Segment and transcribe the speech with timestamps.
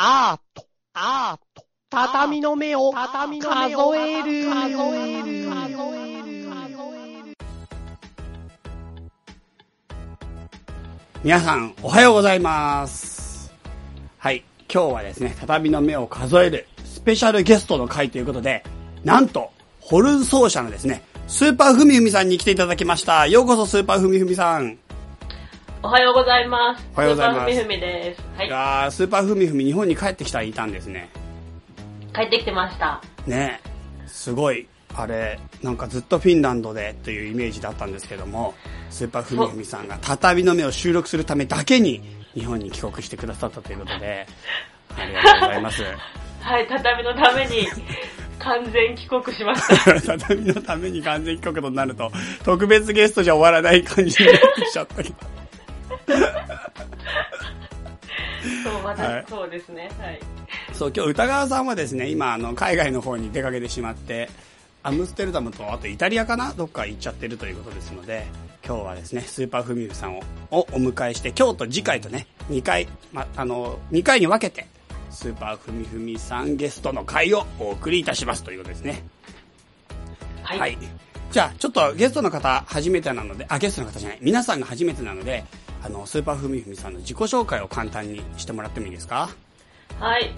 [0.00, 0.64] アート、
[0.94, 7.36] アート、畳の目を、畳の目を数える、数える、数える、
[11.24, 13.52] 皆さん、おはようございます。
[14.18, 14.44] はい。
[14.72, 16.68] 今日はですね、畳の目を数える。
[16.84, 18.62] スペシャルゲストの回ということで、
[19.02, 23.26] なんと、ホルン奏者のですね、スーパーふみふみさんに来ていただきました。
[23.26, 24.78] ようこそスーパーふみふみさん。
[25.80, 26.84] おはようございます。
[26.94, 28.22] おはようございますスーパーふみふみです。
[28.36, 28.50] はいい。
[28.50, 31.08] やー、スーパーふみふみ日本に帰ってきたらいたんですね。
[32.12, 33.00] 帰ってきてました。
[33.26, 33.60] ね
[34.06, 38.54] すごい、あれ、なんかずっとフィンランドでというイメージだったんですけども、
[38.90, 42.02] スーパーふみふみさんが畳の目を収録するためだけに
[42.34, 44.26] 日本に帰国してくださったということで、
[44.96, 45.82] ありがとうございます。
[46.42, 47.68] はい、畳のために
[48.40, 50.00] 完全帰国しました。
[50.18, 52.10] 畳のために完全帰国となると、
[52.44, 55.37] 特別ゲストじゃ終わらない感じになってきちゃったけど。
[58.64, 59.90] そう、私、はいそうですね。
[60.00, 60.20] はい。
[60.72, 64.28] そう、今日歌川さんはですね、今、あの、海外の方に出かけてしまって、
[64.82, 66.52] アムステルダムと、あとイタリアかな？
[66.54, 68.26] どっか行っちゃってるということですので、
[68.64, 74.66] 今日はですね、スーパーフミフさんををお迎えして、今日と次回とね、2回、ま、あの、2回に分けて、
[75.10, 79.02] スーパーフミフミさんゲストの回をお送りいたしますということですね。
[80.42, 80.58] はい。
[80.58, 80.78] はい。
[81.32, 85.44] じゃあ、ちょっとゲストの方初めてなので、あ、ゲストの方じゃない、皆さんが初めてなので、
[85.82, 89.30] あの、スーパーふみふみさんの自己紹介を簡単にしてもらってもいいですか？
[90.00, 90.30] はい。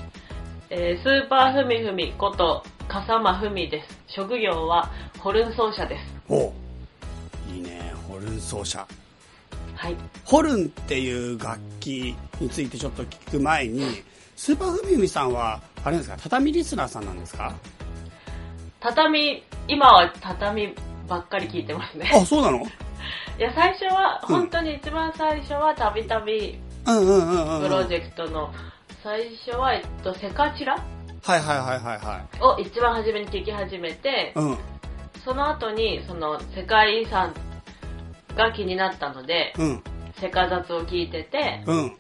[0.71, 3.99] えースーパーふみふみこと、笠間ふみです。
[4.09, 6.05] 職業はホルン奏者です。
[6.29, 6.53] お
[7.53, 8.87] いいね、ホルン奏者。
[9.75, 9.97] はい。
[10.25, 14.03] ホルンっていう楽器についてちょっと聞く前に、
[14.37, 17.55] スーパーふみふみさんは、あれですか、畳リスナーさんなんですか？
[18.81, 20.75] 畳、今は畳
[21.09, 22.11] ばっかり聞いてますね。
[22.15, 22.65] あ、そうなの？
[23.41, 27.63] いや、最初は、うん本当に一番最初はたびたびうんうんうんうん。
[27.63, 28.53] プロジェクトの、
[29.03, 34.59] 最初は、えっと、セカチラはいはいはいはいはを一番初めに聞き始めてい。、うん。
[35.25, 37.33] その後に、その、世界遺産
[38.37, 39.83] が気になったので、うん。
[40.21, 41.97] セカ雑を聞いてて、うん。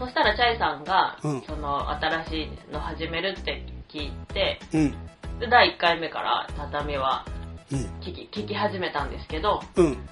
[0.00, 4.90] そしたらチャイさんが、うんその、新しいの始めるって聞いて、うん。
[5.38, 7.24] で第1回目から畳は
[7.70, 7.78] うん。
[8.00, 10.08] 聞き聞き始めたんですけど、うん。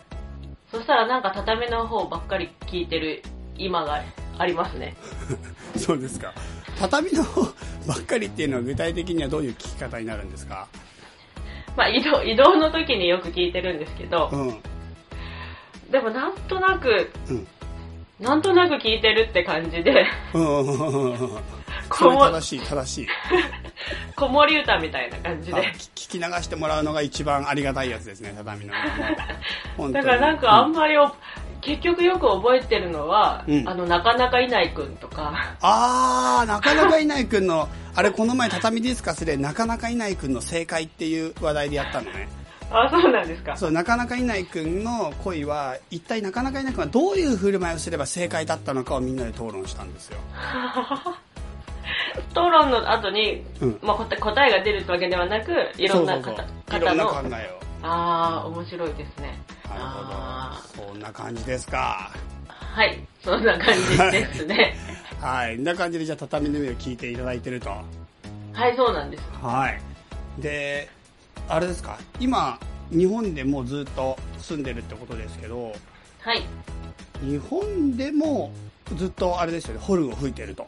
[0.73, 3.23] そしたらなんか畳の方ばっかり聞いてる
[3.57, 4.03] 今が
[4.39, 4.97] ありますね。
[5.77, 6.33] そうですか。
[6.79, 7.43] 畳の方
[7.87, 10.67] ばっかりっていうのは具体的にはどういう聞き方になるんですか？
[11.77, 14.63] まあ移動、移動の時によく聞いてるんですけどう、ん。
[15.91, 17.47] でもなんとなく、うん。
[18.19, 21.19] なんとなく聞いてるって感じで、うんうんうんうん。
[21.19, 23.07] そこもれ正しい、正しい。
[24.17, 25.73] 子守歌みたいな感じあで。
[25.73, 28.73] 聞き流してもらうのが一番ありがたいやつですね、畳の。
[29.93, 31.15] だからなんかあんまりお、
[31.63, 42.29] 結局よく覚えてるのは、うんあの、なかなかいないくんとか、あー、なかなかいないくんの、 あれこの前畳ディスカスでなかなかいないくんの正解っていう話題でやったのね。
[42.71, 43.57] あ、そうなんですか。
[43.57, 50.19] そう、なかなかいないくんの恋は、一体なかなかいないくんはどういう振る舞いをすれば正解だったのかをみんなで討論したんですよ。
[52.31, 57.87] 討論の後に、うんまあ、答え答えが出るわけではなく、いろんな方の、考えを。
[57.87, 59.39] ああ、面白いですね。
[59.69, 60.89] なるあほど。
[60.89, 62.11] そんな感じですか。
[62.49, 64.77] ーはい、そんな感じですね。
[65.21, 65.59] はい。
[65.59, 67.71] んな感じでじゃあ畳の上を聞いていただいてると。
[68.53, 69.23] はい、そうなんです。
[69.43, 69.81] はい。
[70.41, 70.89] で、
[71.49, 72.59] あれですか、今、
[72.91, 75.73] 日本でもうずっと住んでるってことですけど、
[76.21, 76.43] はい。
[77.21, 78.53] 日本でも
[78.97, 80.67] ずっとあれですよね、ホルンを吹いてると。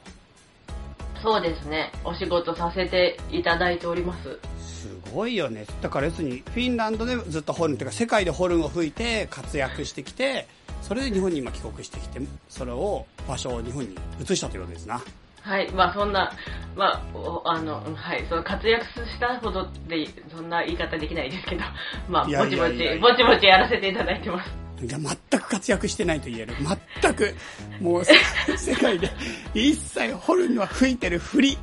[1.24, 1.90] そうですね。
[2.04, 4.38] お仕事させていただいております。
[4.58, 5.64] すごいよね。
[5.80, 10.46] だから要するに、フィンランドでずっとホルンっていうか、世界でホルンを吹いて活躍してきて、
[10.82, 12.20] それで日本に今帰国してきて、
[12.50, 15.00] それを、場所を日本に移したということですな。
[15.40, 16.30] はい、まあそんな、
[16.76, 21.62] まあ、おあの、うんはい、その活躍したほどで、そんな言い方できないですけど、
[22.06, 24.63] まあ、ぼちぼち、ぼちぼちやらせていただいてます。
[24.80, 26.54] 全く活躍してないと言える。
[27.00, 27.34] 全く、
[27.80, 28.14] もう、せ
[28.56, 29.10] 世界で
[29.54, 31.58] 一切ホルンは吹いてるふり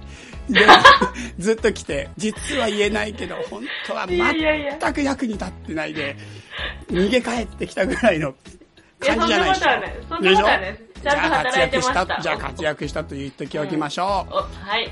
[0.50, 0.62] で、
[1.39, 6.15] ずっと来て、実は言えないけど、本当は全く役に立ってないで、
[6.89, 8.33] 逃げ帰ってきたぐらいの
[9.00, 9.62] 感じじゃないでしょ？
[9.62, 9.94] そんなことはない。
[10.09, 10.80] そんなことはない。
[11.01, 12.06] ちゃんと働いてました。
[12.06, 14.89] じゃあ活躍した、じゃあ活躍したと言っておきましょお、はい。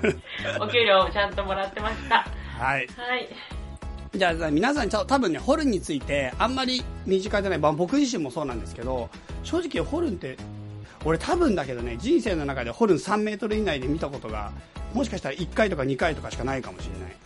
[0.60, 2.26] お給料をちゃんともらってました。
[2.58, 2.62] う。
[2.62, 2.88] はい。
[2.96, 3.28] はい。
[4.16, 9.10] じゃあ、皆さん、ちょ多分ね、ホルンについて、あんまり身近じゃない、まあ僕自身もそうなんですけど、
[9.42, 10.36] 正直ホルンって、
[11.04, 14.52] 俺多分だけどね、人生の中でホルン3メートル以内で見たことが、
[14.92, 17.16] もしかしたら1回とか2回とかしかないかもしれない。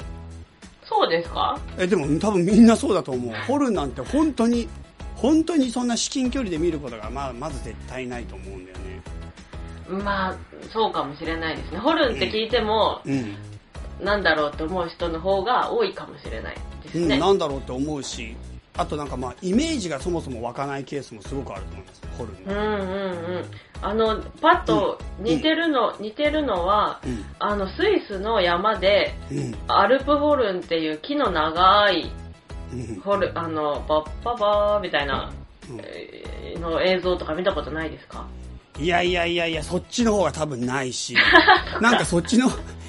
[0.84, 3.34] そうですかえ、でも多分みんなそうだと思う。
[3.46, 4.66] ホルンなんて本当に、
[5.14, 10.02] 本当にそんな至近距離で見ることが、まあ、まず絶対ないと思うんだよね。
[10.02, 10.36] まあ、
[10.72, 11.78] そうかもしれないですね。
[11.78, 13.36] ホルンって聞いても、うん。
[14.02, 16.56] なんだろうと思う人の方が多いかもしれない
[16.92, 17.18] ですうん、ね。
[17.18, 18.36] なんだろうって思うし、
[18.76, 22.52] あとなんかまあ、イメージがそもそも湧かないケースもすごくあると思います、ホルンの。
[22.52, 23.44] うんうんうん。
[23.82, 27.24] あの、パッと似てるの、似てるのは、うん。
[27.38, 29.54] あの、スイスの山で、うん。
[29.68, 32.10] アルプホルンっていう木の長い
[32.72, 33.00] うん。
[33.00, 35.32] ホル、あの、バッパバーみたいな、
[36.60, 38.26] の映像とか見たことないですか？
[38.78, 41.14] いやいやいやいや、そっちの方が多分ないし、
[41.80, 42.48] なんかそっちの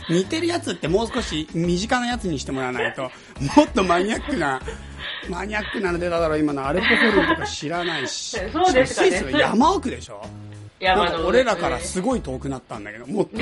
[0.10, 4.62] 似てるやつってもう少し身近なやつにしてもらわないと、もっとマニアックな、
[5.30, 8.38] マニアックなの出ただろ、今のアルプホルンとか知らないし。
[8.52, 10.22] そうですかねスイスの山奥でしょ？
[10.82, 13.38] なんか山の上俺らからすごい遠くなったんだけど、もっと。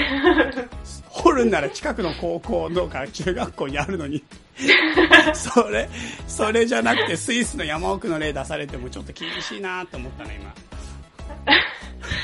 [1.09, 4.23] ホルンなら近くの高校とか中学校にあるのに。
[5.33, 5.87] それ、
[6.27, 10.51] それじゃなくてスイスの山奥の例出されてもちょっと厳しいなと思ったね、今。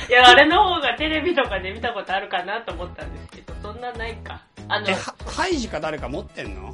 [0.10, 4.42] いや、あれの方がテレビとかで見たことあるかなと思ったんですけど、そんなないか。
[4.68, 4.88] あの
[5.26, 6.74] ハイジか誰か持ってんの？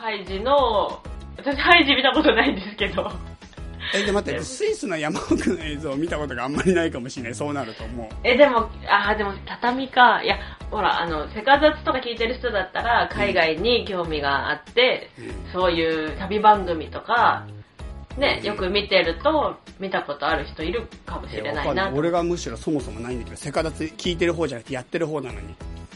[0.00, 0.98] ハイジの、
[1.36, 3.12] 私ハイジ見たことないんですけど、
[3.94, 7.34] え、で待って、スイスの山奥の映像を見たことがあんまりないかもしれない。
[7.34, 8.08] そうなると思う。
[8.24, 10.22] え、でも、あ、でも畳か。
[10.22, 10.38] いや、
[10.70, 17.46] ほら、あの、セカザツとか聞いてる人だったら、海外に興味があって、うんそういう旅番組とか、
[18.16, 25.54] ね、よく見てると、見たことある人いるかもしれないな俺がむしろそもそもないんだけど、セカダツ聞いてる方じゃなくてやってる方なのに。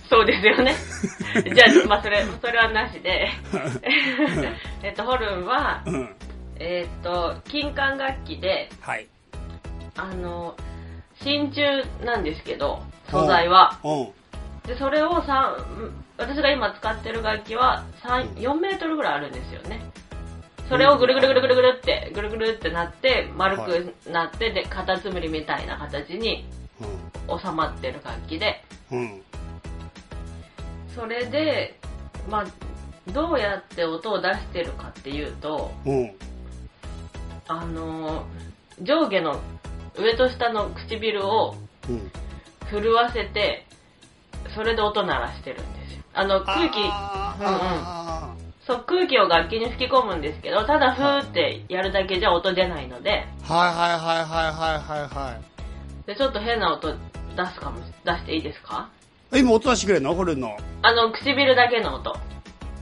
[0.09, 0.75] そうですよね。
[1.55, 3.29] じゃあ、まあ、それ、それはなしで。
[4.83, 6.17] えっと、ホルンは、うん。
[6.57, 9.09] えっと、金管楽器で、はい。
[9.97, 10.55] あの、
[11.23, 13.79] 真鍮なんですけど、素材は。
[13.83, 14.13] うん。
[14.67, 15.57] で、それを三
[16.17, 19.81] 私が今使ってる楽器は3、4メートルぐらいあるんですよね。
[20.69, 26.47] それをぐるぐるぐるぐるぐるって、ぐるぐるってなって、丸くなって、で、カタツムリみたいな形に
[27.29, 29.23] 収まってる楽器で、うん。
[30.95, 31.01] うん。
[31.01, 31.79] それで、
[32.29, 32.45] まあ、
[33.13, 36.13] どうやって音を出してるかっていうと、うん。
[37.49, 38.25] あのー
[38.83, 39.39] 上下の
[39.97, 41.55] 上と下の唇を
[41.89, 42.11] うん。
[42.71, 43.67] 震わせて、
[44.55, 46.03] それで音鳴らしてるんですよ。
[46.15, 48.35] あの、空気、あーうんうんあ
[48.67, 55.41] そう、空気を楽器に吹き込むんですけど、ただふーってやるだけじゃ音出ないので、ーはいはいはいはいはいはいは
[56.07, 56.97] で、ちょっと変な音出
[57.55, 58.89] すかも、出していいですか？
[59.03, 59.04] い。
[59.39, 60.15] 今音出してくれるの？
[60.15, 60.57] ホルンの。
[60.83, 62.17] あの、唇だけの音。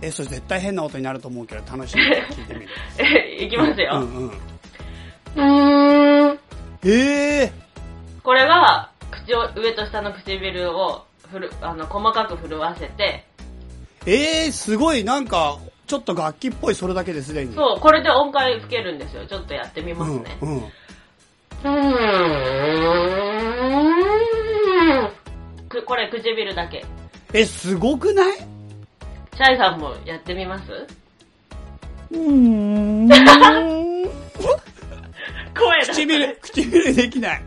[0.01, 2.69] え、それ絶対変な音になると思うけど、楽しみに聞いてみる。
[2.99, 4.01] え、 いきますうよ。
[4.01, 4.29] んうん。
[4.29, 6.39] うーん。
[6.85, 7.53] ええ
[8.23, 13.25] これが、口を、上と下の唇を、ふる、あの、細かく震わせて、
[14.05, 17.55] ええすごい、なんか、ちょっと楽器っぽい、それだけですでに。
[17.55, 19.25] そう、これで音階吹けるんですよ。
[19.27, 20.37] ちょっとやってみますね。
[20.41, 20.49] うん。
[20.57, 20.65] うん。
[20.65, 21.69] うー
[23.89, 23.92] ん。
[25.73, 26.85] くこれ唇だけ。
[27.33, 28.37] え、すごくない？
[28.37, 30.87] シャイさんもやってみます？
[32.13, 33.09] うん。
[35.55, 35.87] 声だ。
[35.87, 37.43] 唇、唇できない。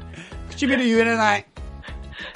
[0.51, 1.45] 唇言えれない。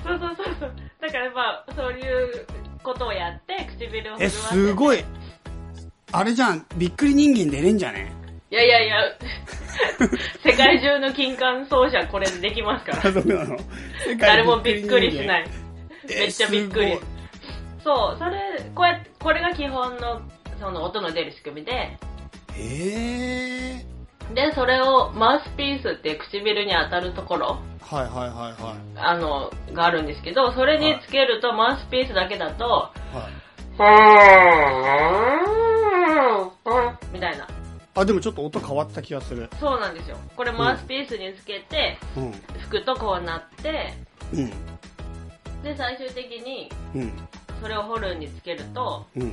[0.04, 0.74] そうそうそうそう。
[1.02, 2.46] だからまあ、そういう
[2.84, 4.54] ことをやって、唇を震え、わせて。
[4.54, 5.04] すごい。
[6.12, 8.12] あれじゃん、びっくり人間出れんじゃね？
[8.52, 8.96] いやいやいや、
[10.44, 13.14] 世界中の金管奏者これでできますかあ、ら。
[14.18, 15.48] 誰もびっくりしない。
[16.12, 17.00] えめっちゃびっくり。
[17.84, 20.22] そう、それ、こうやって、これが基本の、
[20.60, 21.98] その音の出る仕組みで、
[22.58, 28.78] ええで、それをマウスピースって唇に当たるところ、はいはいはいはい。
[28.96, 33.50] あの、があるんですけど、それにつけると、マウスピースだけだと、はい。
[37.12, 37.48] みたいな。
[37.96, 39.50] あ、でもちょっと音変わった気がする。
[39.60, 40.18] そうなんですよ。
[40.36, 42.32] これマウスピースにつけて、うん。
[42.60, 43.94] 吹くとこうなって、
[44.34, 44.54] うん。
[45.64, 47.12] で、最終的に、うん。
[47.62, 49.32] それをホルンにつけると、うん。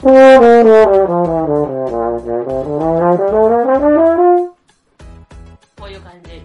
[0.00, 0.06] こ
[5.86, 6.42] ういう感じ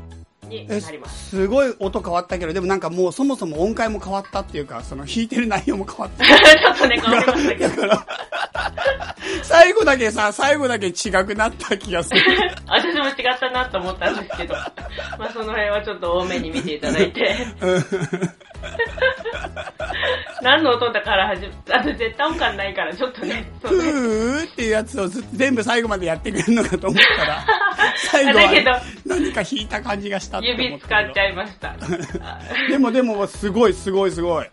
[0.48, 1.30] にえなります。
[1.30, 6.26] すごい音変わったけど、でもなんかもうそもそも音階も変わったっていうか、その弾いてる内容も変わった。
[6.26, 7.82] ちょっとね、変わりましたけど。
[7.82, 8.06] だから、
[9.44, 12.22] 最後だけさ、最後だけ違くなった気がする。
[12.68, 14.54] 私も違ったなと思ったんですけど、
[15.18, 17.86] まあその辺はちょっと多めに見ていただいて、うん
[20.42, 27.46] 何の音だから始め、あと絶対音感ないから、ちょっとね、ふーっていうやつを全部最後までやってくれるのかと思ったら、
[27.98, 31.76] 最後は何か弾いた感じがした指使っちゃいました。
[32.70, 34.46] でもでも、すごいすごいすごい。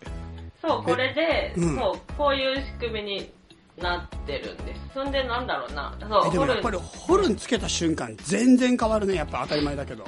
[0.61, 3.33] そう、これで、うんそう、こういう仕組みに
[3.79, 4.81] なってるんです。
[4.95, 10.05] そんでなんだろうな、そう、でもやっぱりホルンつけた瞬間全然変わるね、やっぱ当たり前だけど。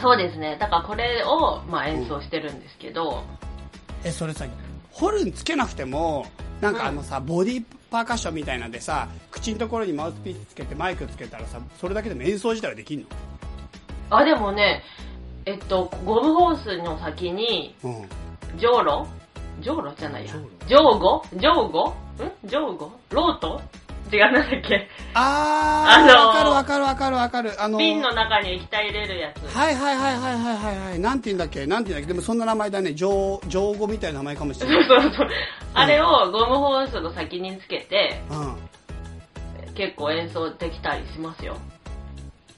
[0.00, 0.56] そうですね。
[0.60, 3.22] だからこれを、まあ、演奏してるんですけど、
[4.04, 4.46] えそれさ
[4.92, 6.26] ホルンつけなくても
[6.60, 13.06] なんかあのさ、ボディパーカッションみたいなんでさ口のところにマウスピースつけてマイクつけたらさそれだけでも演奏自体はできんの？
[14.10, 14.82] あ、でもね、
[15.44, 18.08] えっと、ゴムホースの先に、うん。
[18.58, 19.06] じょうろ
[19.60, 20.32] じょうろじゃないや。
[20.66, 21.94] じょうごじょうご
[22.26, 22.32] ん？
[22.44, 23.60] じょうごロート？
[24.12, 24.88] 違う、なんだっけ？
[25.14, 27.62] あー、あのーわかるわかるわかるわかる。
[27.62, 29.56] あのー瓶の中に液体入れるやつ。
[29.56, 30.90] はいはいはいはいはいはい。
[30.90, 31.66] はいなんて言うんだっけ？
[31.66, 32.12] なんて言うんだっけ？
[32.14, 32.92] でもそんな名前だね。
[32.94, 34.84] 上上語みたいな名前かもしれない。
[34.88, 35.28] そ うそう。
[35.74, 39.74] あれをゴムホースの先につけて、うん。
[39.74, 41.56] 結構演奏できたりしますよ。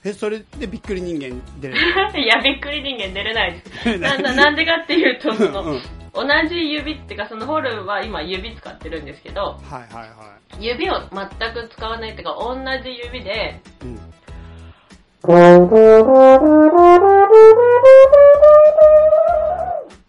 [0.04, 1.80] えそれでびっくり人間出れる？
[2.20, 3.98] いや、びっくり人間出れないです。
[4.00, 5.80] なななんでかっていうと、その、うん
[6.14, 12.54] 同じ指っていうか、そのホルンは今指使ってるんですけど、はいはいは指を全く使わないっていうか、同
[12.84, 13.98] じ指で、い、うん、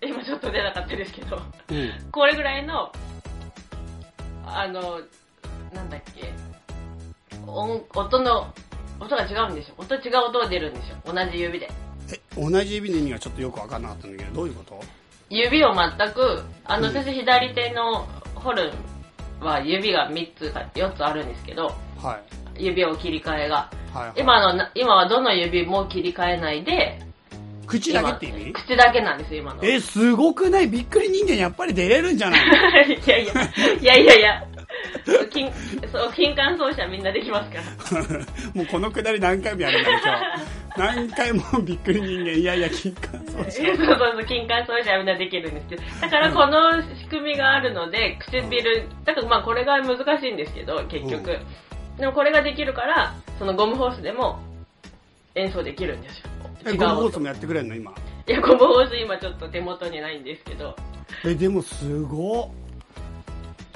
[0.01, 2.91] 今ちょっと出なかったですけど、うん、これぐらいの、
[4.45, 4.99] あの、
[5.73, 6.33] なんだっけ、
[7.47, 8.53] 音音の、
[8.99, 9.75] 音が違うんですよ。
[9.77, 10.97] 音違う音が出るんですよ。
[11.05, 11.69] 同じ指で。
[12.11, 15.02] え同じ指の意味がちょっとよく分かんなかったんだけどどういうこと？
[15.35, 16.95] 指を全く、あの、うん。
[16.95, 18.71] 私左手のホル
[19.41, 22.19] ンは指が3つか4つあるんですけど、は
[22.57, 22.63] い。
[22.65, 23.69] 指を切り替えが。
[23.93, 26.99] はい、はい、今のな、今はどの指も切り替えないで、
[27.65, 28.41] 口だけって意味？
[28.49, 29.63] 今口だけなんですよ、今の。
[29.63, 30.67] いえすごくない？
[30.67, 32.53] びっくり人間やっぱり出れるんじゃないの？
[33.07, 33.33] やいや、
[33.81, 34.43] いやいやいや、
[35.31, 35.51] 金
[35.91, 38.19] そう金管奏者みんなできますから。
[38.53, 45.83] もうこのくだり何回もやるんだよ今日 何回もびっくり人間いやいや金管奏 そう者そうそう、金管奏者はみんなできるんですけど。
[46.01, 51.39] だからこの仕組みがあるので、唇、だからまあこれが難しいんですけど、結局。
[51.97, 54.39] でもこれができるから、そのゴムホースでも
[55.35, 56.29] 演奏できるんですよ。
[56.65, 57.91] えゴムホースもやってくれんの今？
[58.27, 60.75] いや、ゴムホース今ちょっと手元にないんですけど、
[61.25, 62.49] えでもすごっ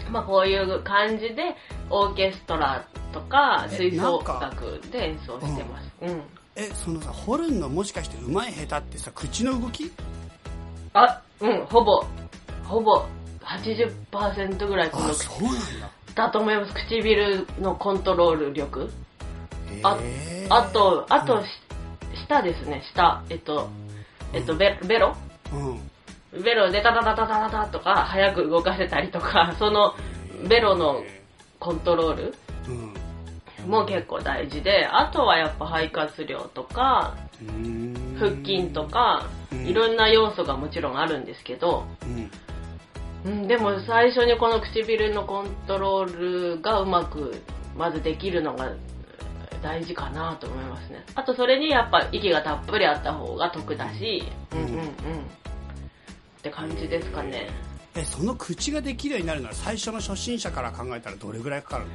[0.10, 1.56] まあこういう感じで、
[1.90, 5.92] オーケストラとか、え吹奏楽で演奏してます。
[6.02, 6.22] うん。
[6.56, 9.92] えそのさホルンのもしかしてうまい下手ってさ口の動き？
[10.94, 12.04] あ、うん、ほぼ、
[12.64, 13.06] ほぼ
[13.44, 16.74] 80%ぐらいこのあそうなんだだと思います。
[16.74, 18.90] 唇のコントロール力。
[19.84, 19.98] あ
[20.50, 21.48] あと、あと、うんし
[22.24, 23.24] 舌ですね、舌。
[23.30, 23.70] えっと、
[24.34, 25.16] えっと、ベベロ？
[25.54, 25.92] うん
[26.44, 29.94] ベロでタタタタタタタとか、早く動かせたりとか、その、
[30.48, 31.04] ベロの
[31.60, 32.36] コントロール
[32.68, 33.70] うん。
[33.70, 37.16] も結構大事で、あとはやっぱ肺活量とか、
[38.18, 39.68] 腹筋とか、うん。
[39.68, 42.32] いろんな要素がもちろんあるんですけど、うん。
[43.26, 47.42] うん、でも最初にこの唇のコントロールがうまく
[47.76, 48.72] まずできるのが
[49.62, 51.04] 大事かなと思いますね。
[51.16, 54.88] あとそれにやっぱ息がたっぷりあった方が得だしうんうんうん
[56.48, 57.50] って感じですかね。
[57.96, 61.92] えその口ができるようになるのは最初の初心者から考えたらどれぐらいかかるの？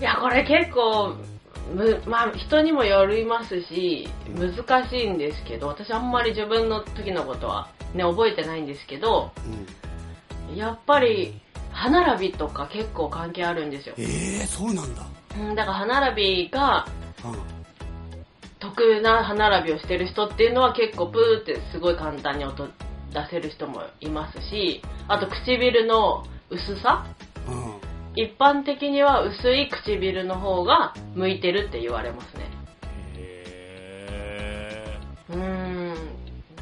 [0.00, 1.16] いやこれ結構
[1.74, 9.30] むまあ人にもよりますし難しいんですけど私あんまり自分の時のことはね覚えてないんですけど
[10.54, 13.94] やっぱり歯並びとか結構関係あるんですよ。
[13.98, 15.06] ええそうなんだ。
[15.38, 16.86] うんだから歯並びが
[17.24, 17.38] うん。
[18.58, 22.68] 得な歯並びをしてる人っていうのは結構プーってすごい簡単に音
[23.12, 27.06] 出せる人もいますしあと唇の薄さ？
[27.48, 27.80] うん。
[28.14, 32.50] 一般的には薄い唇の方が向いてるって言われますね。
[33.16, 34.98] へ
[35.30, 35.94] うーん。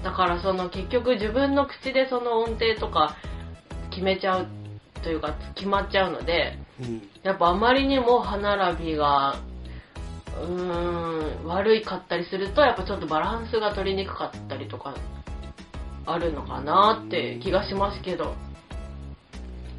[0.02, 3.16] だからその結局自分の口でその音程とか
[3.90, 4.46] 決めちゃう
[5.02, 7.08] というか決まっちゃうのでえうん。
[7.22, 9.36] やっぱあまりにも歯並びが
[10.40, 14.94] うーん悪いかったりするとやっぱちょっとバランスが取りにくかったりとか
[16.12, 18.34] あるのかなって気がしますけど。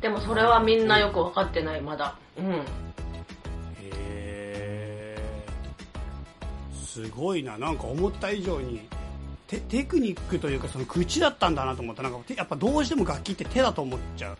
[0.01, 2.15] でもそれはみんなよく分かってないまだ。
[2.37, 2.45] うん。
[2.53, 2.63] へ
[3.83, 5.17] え
[6.73, 7.57] すごいな。
[7.57, 8.81] なんか思った以上に
[9.47, 12.01] テテクニックというかその口だったんだなと思った。
[12.01, 14.37] なんかてやっぱどうしても楽器って手だと思っちゃう。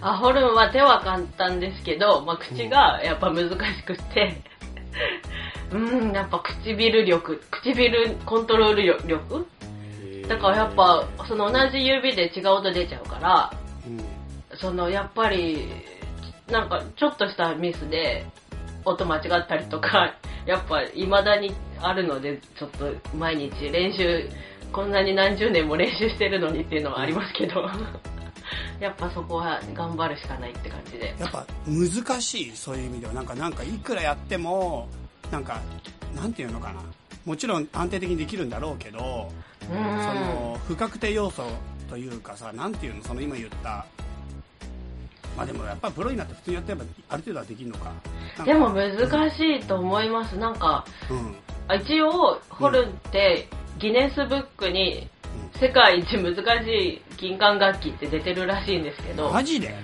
[0.00, 4.42] あホルンは手は簡単ですけど、まあ、口がやっぱ難しくて。
[5.72, 7.42] うんやっぱ唇力。
[7.50, 9.46] 唇コントロール力
[10.28, 13.52] だからやっぱその同じ指で違う音出ちゃうから
[13.86, 15.68] うんそのやっぱり
[16.50, 18.26] なんかちょっとしたミスで
[18.84, 20.14] 音間違ったりとか
[20.46, 24.28] やっぱ未だにあるのでちょっと毎日練習
[24.72, 27.68] こんなに何十年も練習してるのにっていうのはありますけど
[28.80, 31.14] やっぱそこは頑張るしかないって感じで。
[31.18, 33.12] やっぱ難しいそういう意味では。
[33.12, 34.88] なんかなんかいくらやっても
[35.30, 35.60] なんか
[36.14, 36.80] なんていうのかな。
[37.28, 39.30] もちろん安定的にできるんだろうけど、
[39.70, 39.76] うん。
[39.76, 41.42] その不確定要素
[41.90, 43.84] というかさなんていうのその今言った。
[45.36, 47.92] まあでもやっぱプロになって普通にやってればある程度はできるのか。
[48.46, 48.96] でも難
[49.30, 50.38] しいと思います。
[50.38, 51.36] なんか、うん。
[51.68, 53.46] あ一応、ホルンって
[53.78, 55.06] ギネスブックに
[55.60, 59.74] 世界一難しい金管楽器って出てるらしいんですけど、マジで？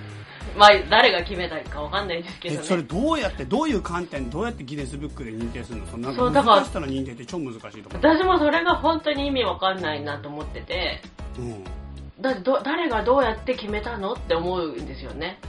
[0.57, 2.87] まあ誰が決めたかわかんないですけどえそれね。
[2.89, 5.85] どうやってどういう観点どうやってギネスブックで認定するの？
[5.87, 8.01] そんかそうだから難しさの認定って超難しいと思う。
[8.01, 11.01] 私もそれが本当に意味わかんないなと思ってて、
[11.37, 11.63] うん。
[12.21, 15.39] だってど誰がどうやって決めたのって思うんですよね。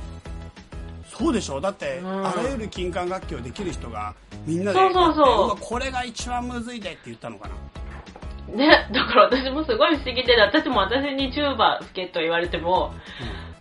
[1.17, 1.61] そうでしょ？
[1.61, 2.27] だって、うん。
[2.27, 5.61] あらゆる金管楽器をできる人がみんなでそうそうそう。
[5.61, 7.55] これが一番むずいでって言ったのかな？
[8.47, 12.95] ね、だから私もすごい不思議で、私も私にチューバー吹けと言われても、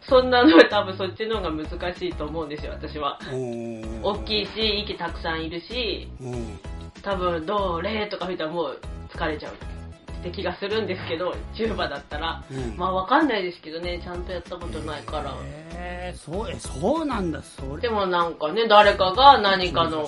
[0.07, 3.19] そんなの多分そっちの方が難しいと思うんですよ、私は。
[3.31, 6.59] うん大きいし、息たくさんいるし、うん。
[7.01, 8.79] 多分ドレとか吹いたらもう
[9.11, 12.43] 疲れちゃうって気がするんですけど、チューバだったら。
[12.51, 12.75] うん。
[12.77, 15.33] まあわかんないですけどね、ちゃんとやったことないから。
[15.73, 17.81] えー、そうえそうなんだそれ。
[17.81, 20.07] でもなんかね、誰かが何かの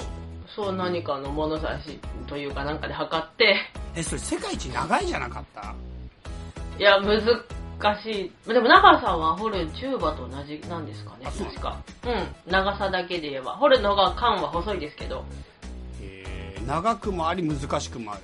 [0.55, 3.57] そう何かの物差しというかなんかで測って、
[3.95, 5.73] えそれ世界一長いじゃなかった？
[6.79, 6.99] いや、
[7.79, 8.51] 難しい。
[8.53, 11.77] でも長さはホルン、チューバと同じなんですかね、確か。
[12.05, 13.51] うん、長さだけで言えば。
[13.51, 15.23] ホルンの方が缶は細いですけど。
[16.01, 18.21] えー長くもあり難しくもある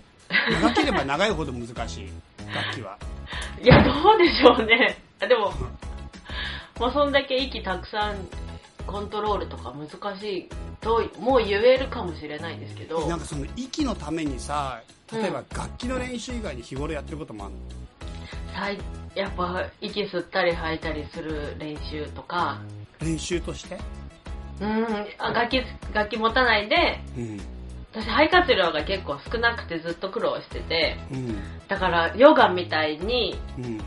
[0.62, 2.10] 長ければ長いほど難しい
[2.54, 2.98] 楽器は
[3.62, 4.98] いや、どうでしょうね。
[5.20, 5.54] でも、
[6.80, 8.16] もうそんだけ息たくさん
[8.86, 10.50] コントロールとか難しい
[10.82, 14.82] と、もう言えるかもしれないですけど、なんかその息のためにさ
[15.12, 17.60] 例えば楽器の練習以外に日頃やってることもあるの、
[18.54, 18.78] さい
[19.16, 22.62] やっぱ息吸ったり吐いたりする練習とか、
[23.00, 23.78] 練習として？
[24.62, 24.86] うん、
[25.20, 27.42] あ楽器、楽器持たないで、うん。
[27.94, 31.36] 私肺活量が結構少なくてずっと苦労してて、うん。
[31.68, 33.80] だからヨガみたいにうん。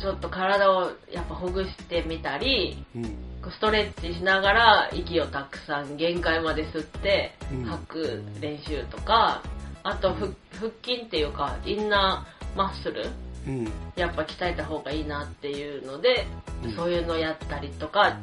[0.00, 3.04] ちょっと体をやっぱほぐしてみたりうん。
[3.50, 7.64] ストレッチしながら息をたくさん限界まで吸ってうん。
[7.64, 9.42] 吐く練習とか。
[9.84, 13.06] あと腹腹筋っていうかインナーマッスル
[13.46, 13.72] うん。
[13.96, 16.26] やっぱ鍛えた方がいいなっていうので、
[16.64, 16.72] うん。
[16.74, 18.16] そういうのやったりとか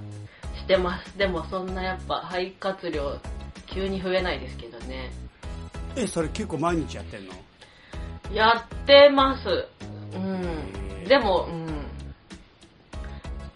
[0.58, 1.18] してます。
[1.18, 3.18] でもそんなやっぱ肺活量
[3.68, 5.12] 急に増えないですけどね。
[5.96, 7.34] えそれ結構毎日やってんの？
[8.34, 9.68] やってます。
[10.16, 11.04] うん。
[11.08, 11.66] でもうん。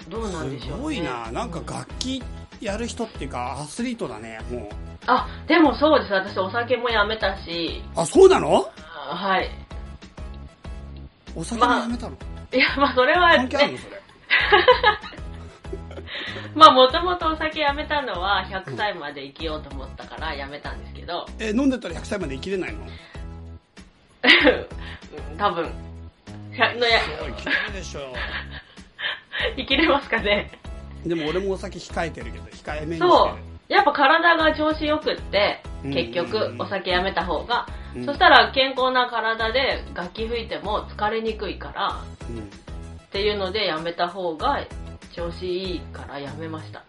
[0.09, 1.31] どうなんでしょう、ね、すごいな。
[1.31, 2.23] なんか楽器
[2.61, 4.69] やる人っていうかアスリートだねもう。
[5.05, 6.13] あでもそうです。
[6.13, 7.83] 私お酒もやめたし。
[7.95, 8.65] あそうなの？
[8.77, 9.49] あはい
[11.35, 12.17] お酒もやめたの、
[12.53, 13.73] いやまあそれは関係あるの？
[13.73, 14.01] ねそれ。
[16.55, 22.79] まあもともとお酒やめたのは100歳まで生きようと思ったからやめたんですけど、え飲んでたら100歳まで生きれないの？
[22.81, 22.85] う
[25.35, 25.71] ん多分。
[26.51, 28.13] 100のや生きれるでしょ。
[29.55, 30.51] 生きれますかね。
[31.05, 33.37] でも俺もお酒控えてるけど控えめにしてそう。
[33.37, 35.93] るやっぱ体が調子よくってうん。
[35.93, 38.05] 結局お酒やめた方が、うん。
[38.05, 42.39] そしたら健康な体で楽器吹いても疲れにくいからうん。
[42.39, 44.65] っていうのでやめた方が
[45.15, 46.83] 調子いいからやめました。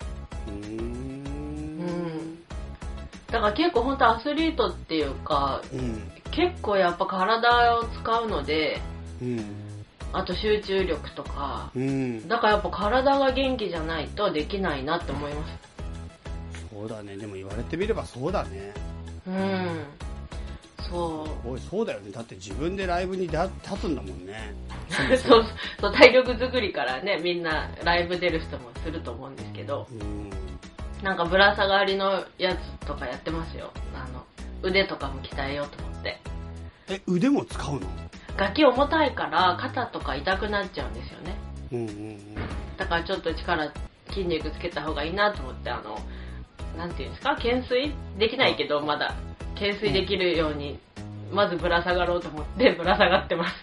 [0.49, 0.81] うーん。
[0.81, 2.39] うん。
[3.31, 6.11] だから結構本当アスリートっていうかうん。
[6.31, 8.81] 結構やっぱ体を使うので
[9.23, 9.45] うん。
[10.13, 12.27] あと集中力とかうん。
[12.27, 15.70] だからやっぱ体が元気じゃないとできないなって思います
[16.81, 17.15] そうだね。
[17.19, 18.73] でも言われてみればそうだね。
[19.27, 19.85] うん。
[20.89, 22.11] そおいそうだよね。
[22.11, 24.55] だって自分でライブにだ立つんだもんね。
[25.13, 25.45] う そう
[25.79, 29.87] そう体力作りからねみんなライブ出る人もすると思うんですけど。
[29.91, 30.31] うん。
[31.03, 33.71] なんかぶら下がりのやつとかやってますよ。
[33.95, 34.25] あの
[34.63, 36.19] 腕とかも鍛えようと思って。
[36.89, 37.81] え腕も使うの？
[38.39, 41.35] 楽器重たいから肩とか痛くなっちゃうんですよね。
[41.73, 42.35] うんうんうん。
[42.79, 43.71] だからちょっと力
[44.11, 45.99] 筋肉つけた方がいいなと思ってあの
[46.77, 47.35] なんていうんですか？
[47.37, 47.93] 懸垂？
[48.19, 49.15] できないけどまだ。
[49.55, 50.79] 懸垂できるように
[51.33, 53.55] まずぶら下がろうと思って ぶら下がってます。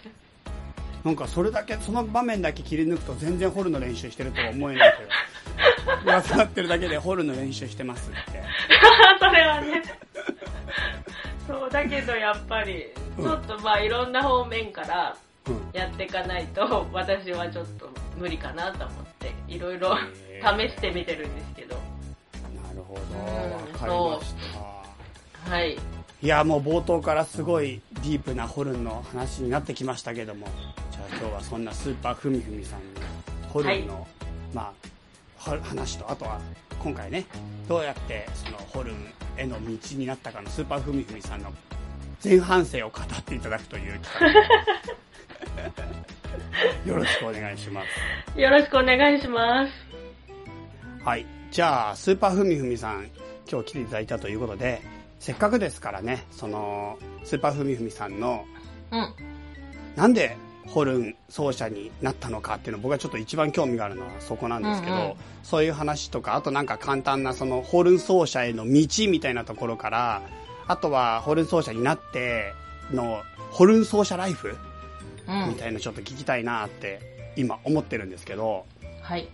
[1.03, 5.09] なんかそれだけその場面だけ切り抜くと全然ホルの練習してるとは思えないけど。
[6.03, 8.43] ぶら下がってるだけでホルの練習してますって。
[9.19, 9.81] それはね。
[11.47, 13.23] そうだけどやっぱりうん。
[13.23, 15.15] ちょっとまあいろんな方面から
[15.47, 15.69] うん。
[15.73, 19.95] やっていかないと私はちょっと無理かなと思っていろいろ
[20.41, 21.77] 試してみてるんですけど
[22.87, 23.01] ほど。
[23.01, 23.51] うん。
[23.51, 24.35] わかりまし
[25.45, 25.51] た。
[25.51, 25.77] はい。
[26.19, 30.47] いやもう冒頭からすごいディープなホルンの話になってきましたけども。
[30.91, 32.85] じゃあ今日はそんなスーパーふみふみさんに
[33.49, 34.07] ホルンの、
[34.53, 36.39] まあは話とあとは
[36.79, 37.25] 今回ね
[37.67, 38.95] どうやってそのホルン
[39.37, 41.53] への道になったかのスーパーふみふみさんの
[42.23, 44.41] 前半生を語っていただくという企画
[46.85, 47.83] よろしくお願いしま
[48.33, 48.39] す。
[48.39, 49.73] よろしくお願いします。
[51.03, 51.36] はい。
[51.51, 53.09] じゃあ、スーパーふみふみさん、
[53.49, 54.81] 今日来ていただいたということで、
[55.19, 58.45] せっかくですからね、その、スーパーふみふみさんの、
[58.91, 59.13] うん。
[59.95, 65.13] なんでホルン奏者になったのかっていうの僕はちょっと一番興味があるのはそこなんですけど、うんうん
[65.47, 70.21] そういう話とかあとなんか簡単なそのホルン奏者への道みたいなところから
[70.67, 72.53] あとはホルン奏者になって
[72.91, 74.57] のホルン奏者ライフ
[75.25, 75.47] うん。
[75.47, 78.65] みたいなちょっと聞きたいなって今思ってるんですけど
[79.01, 79.29] はい。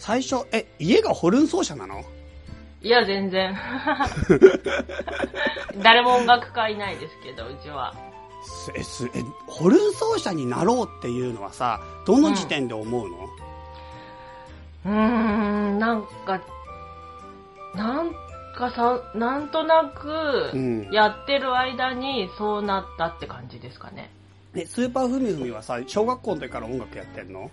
[0.00, 2.02] 最初え家がホルン奏者なの？
[2.80, 3.54] いや、全然。
[5.82, 7.94] 誰も音楽家いないですけど、うちは。
[8.42, 13.28] すえすえホルン奏者になろうっていうのはさどの時点で思うの、
[14.86, 16.40] うーん、なんか、
[17.74, 18.10] なん
[18.56, 24.10] かさ、なんとなくうん、やってる間にそうなったって感じですかね。
[24.54, 27.50] えスーパーふみふみはさ小学校の時から音楽やってんの？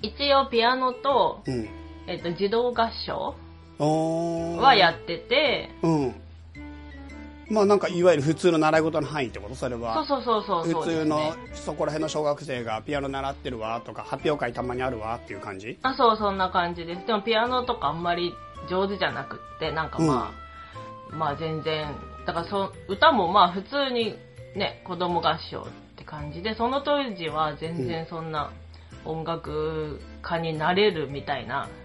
[0.00, 1.68] 一応ピアノと、うん
[2.10, 3.36] えっと、児童合唱
[3.78, 6.14] はやってて、うん。
[7.48, 9.54] まあなんかいわゆる普通の習い事の範囲ってこと？
[9.54, 10.04] それそうは。
[10.04, 11.34] そうそうそうそう普通の。
[11.54, 15.78] そこら辺の小学生がピアノ習ってるわとか発表会たまにあるわっていう感じ？
[15.82, 17.06] あ、そう、そんな感じです。
[17.06, 18.32] でもピアノとかあんまり
[18.68, 20.32] 上手じゃなくって、なんかま
[21.12, 21.94] あ、まあ全然、
[22.26, 24.16] だからそ歌もまあ普通に
[24.56, 25.64] ね、子供合唱っ
[25.96, 28.50] て感じで、その当時は全然そんな
[29.04, 31.79] 音楽家になれるみたいなうん。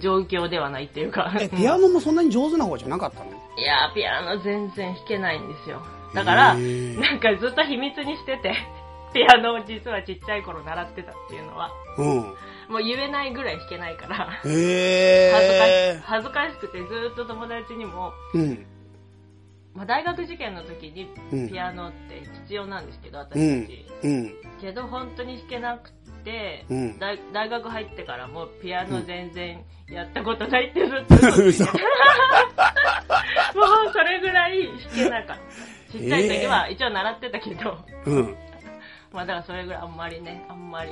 [0.00, 1.32] 状況ではないっていうか。
[1.40, 3.30] え、ピアノもそんなに上手な方じゃなかったの？
[3.30, 5.82] いやー、ピアノ全然弾けないんですよ。
[6.14, 6.60] だから、な
[7.16, 8.54] んかずっと秘密にしてて、
[9.12, 12.06] ピアノを実はちっちゃい頃習ってたっていうのは、うん。
[12.68, 18.38] もう言えないぐらい弾けないから、へ恥ずかし恥ずかしくてずっと友達にも、ー。
[18.38, 18.66] うん。
[19.74, 23.84] まあ、大学受験の時にうんピアノって必要なんですけど、う私んたち。。
[24.04, 24.34] うん。
[24.60, 25.90] けど本当に弾けなく
[26.26, 26.98] て、うん。
[26.98, 31.64] 大大学入ってからもピアノ全然やったことないってずっと嘘ついて 嘘。
[31.70, 31.70] も
[33.88, 35.42] うそれぐらい弾けなかった。
[35.92, 38.36] ちっちゃい時は一応習ってたけど、うん。
[39.12, 40.90] まあだからそれぐらいあんまりね、あんまり、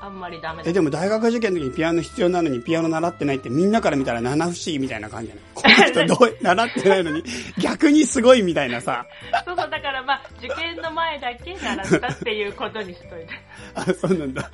[0.00, 7.24] あんまりダメだえ、でも大学受験の時にピアノ必要なのにピアノ習ってないってみんなから見たら七不思議みたいな感じじゃない この人どう、習ってないのに
[7.58, 9.06] 逆にすごいみたいなさ。
[9.44, 13.28] そうそう、だからまあ受験の前だけ習ったっていうことにしといて。
[13.74, 14.50] あ、そうなんだ。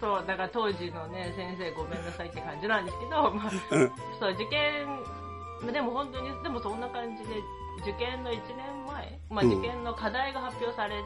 [0.00, 3.92] そう、だから当時のね、先生ごめんなさいって感じなんですけど、まあ、うん。
[4.18, 7.36] そう、受験、でも本当に、でもそんな感じで、
[7.82, 10.96] 受験の1年前、まあうん受験の課題が発表され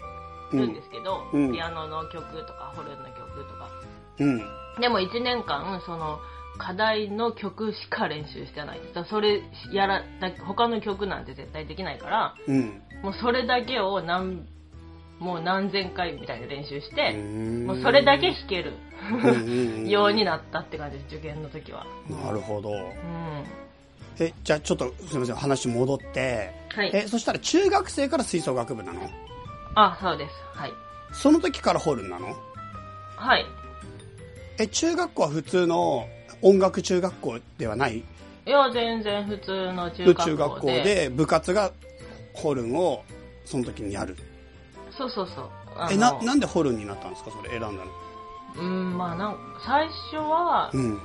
[0.52, 3.23] るんですけど、うんピアノの曲とか、ホルンの曲。
[4.18, 4.38] うん。
[4.80, 6.18] でも1年間、その、
[6.56, 8.80] 課題の曲しか練習してない。
[8.94, 12.82] だそれやら、だ他の曲なんて絶対できないから、うん。
[13.02, 14.46] もうそれだけを何、
[15.18, 17.12] もう何千回みたいな練習して、
[17.66, 18.72] ももうそれだけ弾ける
[19.84, 21.86] んようになったって感じです、受験の時は。
[22.08, 22.70] なるほど。
[22.70, 23.44] うん。
[24.20, 26.52] え、じゃあちょっとすみません、話戻って。
[26.72, 26.90] はい。
[26.94, 29.10] え、そしたら中学生から吹奏楽部なの？
[29.74, 30.30] あ、そうです。
[30.56, 30.72] はい。
[31.12, 32.28] その時からホルンなの？
[33.16, 33.44] はい。
[34.58, 36.06] え、中学校は普通の
[36.42, 37.98] 音楽中学校ではない？
[37.98, 38.04] い
[38.50, 40.14] や、全然普通の中学校で。
[40.14, 41.72] 中学校で部活が
[42.34, 43.02] ホルンを
[43.44, 44.16] その時にやる。
[44.96, 45.48] そうそうそう。
[45.90, 47.30] え、な、なんでホルンになったんですか？
[47.30, 47.78] それ選んだの。
[48.56, 49.36] うん、まあなん
[49.66, 51.00] 最初は、うん。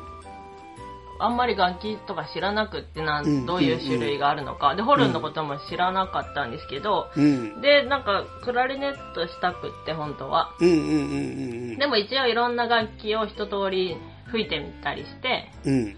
[1.20, 4.76] あんまり楽器とか知らなくってなん、うんどういう種類があるのか。
[4.76, 7.62] で、ホルンのことも知らなかったんですけど、うん。
[7.62, 10.52] で、なんか、クラリネットしたくって、本当は。
[10.60, 13.98] うんうんうんうんでも一応いろんな楽器を一通り
[14.32, 15.74] 吹いてみたりして、うん。
[15.74, 15.98] うん。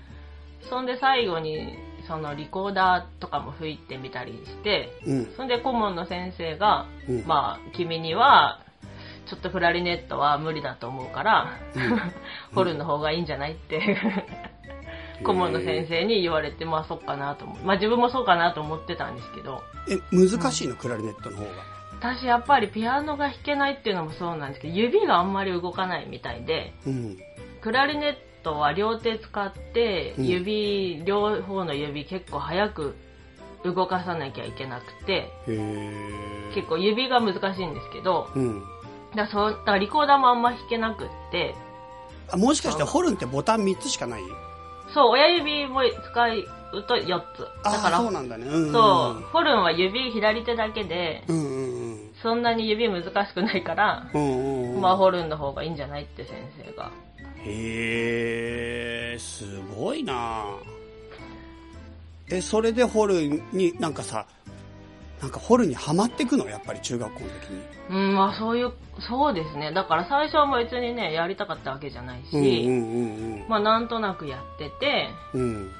[0.70, 5.34] そんで最後に、そのリコーダーとかも吹いてみたりして、うん。
[5.38, 8.62] そんで顧問の先生が、うんまあ、君には、
[9.28, 11.54] ちょっとクラリネットは無理だと思うから、
[12.54, 13.98] ホルンの方がいいんじゃないって、
[15.24, 17.66] 顧問の先生に言われて、まあそっかなと思う。
[17.66, 20.76] まあ自分もそうかなと思ってたんですけど、え、難しいの？
[20.76, 21.50] クラリネットの方が。
[22.00, 27.18] 私やっぱりピアノが弾けないっていうのもそうなんですけど、指があんまり動かないみたいで、うん。
[27.62, 32.96] クラリネットは両手使って、うん指、両方の指結構早く
[33.64, 36.52] 動かさなきゃいけなくて、へえ。
[36.56, 38.64] 結構指が難しいんですけど、うん。
[39.16, 41.54] だそうだリコーダーもあんま弾けなくって、
[42.32, 44.22] あ、もしかしてホルンってボタン3つしかない？
[44.94, 46.28] そう、親指も使
[46.74, 47.48] うと4つ。
[47.64, 48.46] だから、そうなんだね。
[48.46, 48.72] うんんん。
[48.72, 52.12] そう、ホルンは指左手だけで、うんうんうん。
[52.22, 54.82] そんなに指難しくないから、うんうんうん。
[54.82, 56.92] まあホルンの方がいいんじゃないって先生が。
[57.44, 60.46] へえ、すごいな
[62.30, 64.26] え、それでホルンになんかさ、
[65.22, 66.48] なんかホルンにはまってくの？
[66.48, 67.62] やっぱり中学校の時に。
[67.90, 68.72] うん、まあそういう、
[69.08, 69.72] そうですね。
[69.72, 75.72] だから最初は別にね、やりたかったわけじゃないし、うんうんまあなんとなくやってて、うんうん。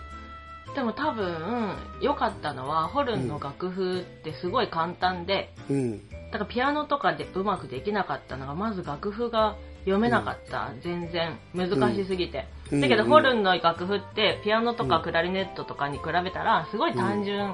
[0.76, 5.76] でも多分、良かったのは、ホルンの楽譜ってすごい簡単で、うん。
[5.76, 6.10] うん。
[6.32, 10.72] だからピアノとかでうまくできなかったのが、まず楽譜が読めなかった。
[10.82, 11.38] 全然。
[11.54, 12.46] 難しすぎて。
[12.72, 17.54] うんだけど、うんホルンの楽譜って、ピアノとかクラリネットとかに比べたら、すごい単純、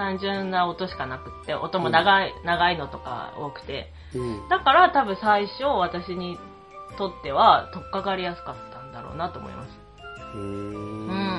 [0.00, 3.92] 単純な音しかなくって、音も長い、長いのとか多くて。
[4.14, 4.48] うん。
[4.48, 6.38] だから多分最初、私に
[6.96, 9.68] とっては、取っかかりやすかったんだろうなと思います。
[10.36, 10.40] うー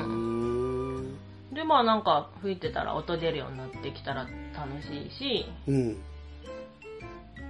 [0.06, 1.18] ん。
[1.52, 5.96] で、まあなんか、吹いてたら音出るようになってきたら楽しいし、うん。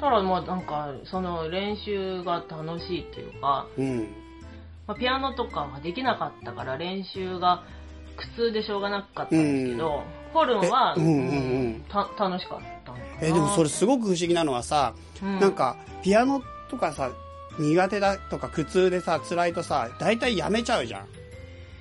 [0.00, 3.98] ただまあなんか、その練習が楽しいっていうか、うん。
[4.86, 7.64] まあ、ピアノとかはできなかったから練習が
[8.16, 11.14] 苦痛でしょうがなかったんですけど、ホルンは、えうんうん。
[11.14, 11.18] う
[11.68, 15.40] んた楽しかったえ、でもそれすごく不思議なのはさ、うん。
[15.40, 17.10] なんか、ピアノとかさ、
[17.58, 21.06] 苦手だとか苦痛でさ、辛いとさ、大体やめちゃうじゃん。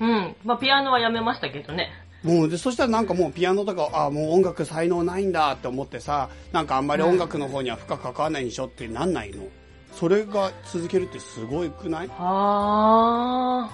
[0.01, 0.35] うん。
[0.43, 1.89] まあ、ピアノはやめましたけどね。
[2.23, 9.41] もうでそしたらなんかもうピアノとかあもう音楽才能ないんだって思ってさなんかあんまり音楽の方には深く関わらないんでしょってなんないの？
[9.91, 12.07] それが続けるってすごいくない？
[12.09, 13.71] は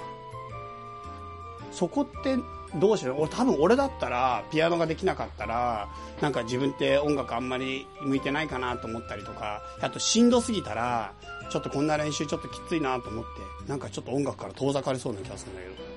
[1.74, 2.38] そこって
[2.80, 5.88] どうしよう俺多分俺だったらピアノができなかったら
[6.22, 11.14] なんか自分って音楽あんまり向いてないかなと思ったりとかあとしんどすぎたら
[11.50, 13.24] ちょっとこんな練習ちょっときついなと思っ
[13.66, 15.88] てなんかちょっと音楽から遠ざかりそうな気がするんだけど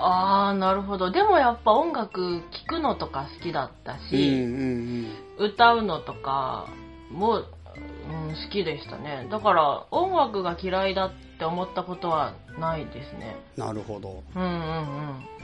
[0.00, 1.10] ああ、なるほど。
[1.10, 5.06] でもやっぱ音楽聴くのとか好きだったうんし、うん
[5.38, 6.68] 歌うのとか
[7.10, 9.26] も、うん、好きでしたね。
[9.30, 13.36] だから音楽が嫌いだって思ったことはないですね。
[13.56, 15.37] うんなるほどうんうんうん。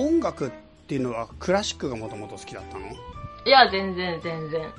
[0.00, 0.50] 音楽っ
[0.86, 2.86] ていうのはクラシックがもともと好きだったの？
[3.44, 4.72] いや、全然全然。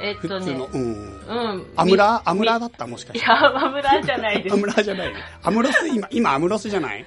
[0.00, 1.20] えっとねうん。
[1.26, 1.72] うん。
[1.76, 2.22] アムラ？
[2.24, 2.86] みアムラだった？
[2.86, 3.24] もしかして。
[3.24, 4.56] いや、アムラじゃないですア。
[4.56, 5.12] ムラじゃない。
[5.42, 7.06] アムロス、今、今アムロスじゃない？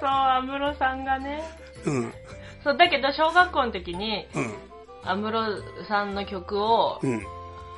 [0.00, 1.42] そう、アムロさんがね。
[1.84, 2.12] うん。
[2.64, 4.54] そう、だけど小学校の時に、うん。
[5.04, 5.44] アムロ
[5.88, 7.22] さんの曲を、うん。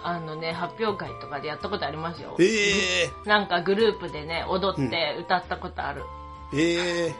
[0.02, 2.36] あのね、発表会とかでやったことありますよ。
[2.40, 6.02] ええなんかグループでね、踊って歌ったことある。
[6.54, 7.14] ええ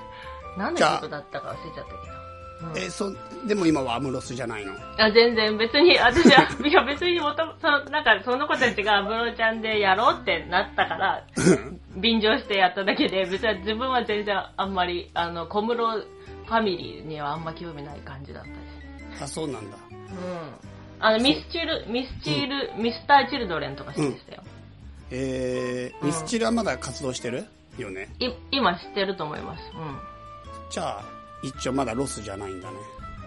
[0.57, 2.03] 何のじゃあ曲だったか忘れちゃったけど。
[2.05, 3.11] うんえそ、
[3.47, 4.75] でも今はアムロスじゃないの？
[4.99, 11.25] あ全然別に、私は、 いや別にもとその、なんかその子たちがアムロちゃんでやろうってなったから、
[11.97, 18.55] 便乗してやっただけで、別に自分は全然あんまり、あの、小室ファミリーにはあんま興味ない感じだったで
[19.17, 19.25] す。
[19.25, 19.79] あ、そうなんだ。
[19.91, 20.07] うん。
[21.01, 24.43] あの、ミスチル、ミスチル、ミスターチルドレンとか好きでしたよ。
[25.11, 27.47] えー、ミスチルはまだ活動してる？
[27.79, 28.09] よね。
[28.19, 29.63] い今知ってると思います。
[30.71, 31.03] じゃあ、
[31.43, 32.77] 一応まだロスじゃないんだね。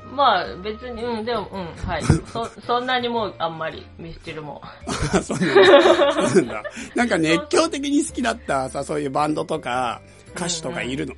[0.09, 0.15] うん。
[0.15, 2.03] まあ別に、うん、でも、うん、はい。
[2.31, 4.61] そ、そんなにもうあんまりミスチルも。
[4.63, 6.23] あ そうなんだ。
[6.23, 6.63] なんだ。
[6.95, 10.01] なんか熱狂的に好きだったさ、そういうバンドとか、
[10.35, 11.13] 歌手とかいるの？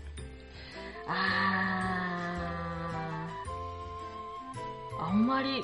[1.07, 5.63] あーあんまり、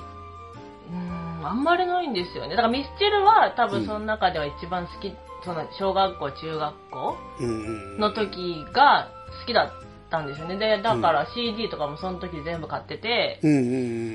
[0.89, 2.51] うん、あんまりないんですよね。
[2.51, 7.99] だからミスチルは多分その中では一番好き、その小学校、中学校うんうん。
[7.99, 9.09] の時が
[9.41, 9.80] 好きだっ
[10.11, 10.57] たんですよね。
[10.57, 13.67] で、だから CD とかもその時全部買ってて、うんうんう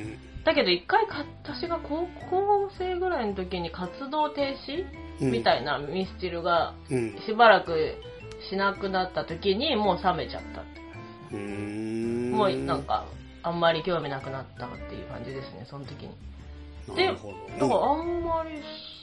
[0.04, 0.18] ん。
[0.44, 7.18] だけど一回か私が高校生ぐらいの時に活動停止、うんみたいなミスチルがうん。
[7.26, 7.94] しばらく
[8.50, 10.76] しなくなった時にもう冷めちゃったって。
[12.37, 13.06] もうなんか
[13.42, 16.11] あんまり興味なくなったっていう感じですねその時に
[16.96, 17.35] なるほど。
[17.59, 18.96] だからあんまりし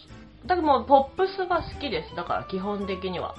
[0.45, 3.35] だからもうポップスが好きですだから基本的には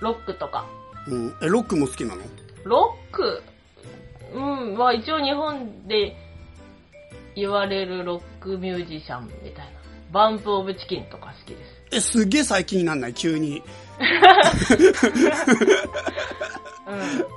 [0.00, 0.66] ロックとか
[1.08, 1.34] うん。
[1.42, 2.22] え、ロックも好きなの？
[2.64, 3.42] ロック？
[4.32, 6.16] うんは一応日本で
[7.34, 9.72] 言われるロックミュージシャンみたいな
[10.12, 13.14] バンプオブチキンとか好きですえ、すげえ最近になんない？
[13.14, 13.62] 急に。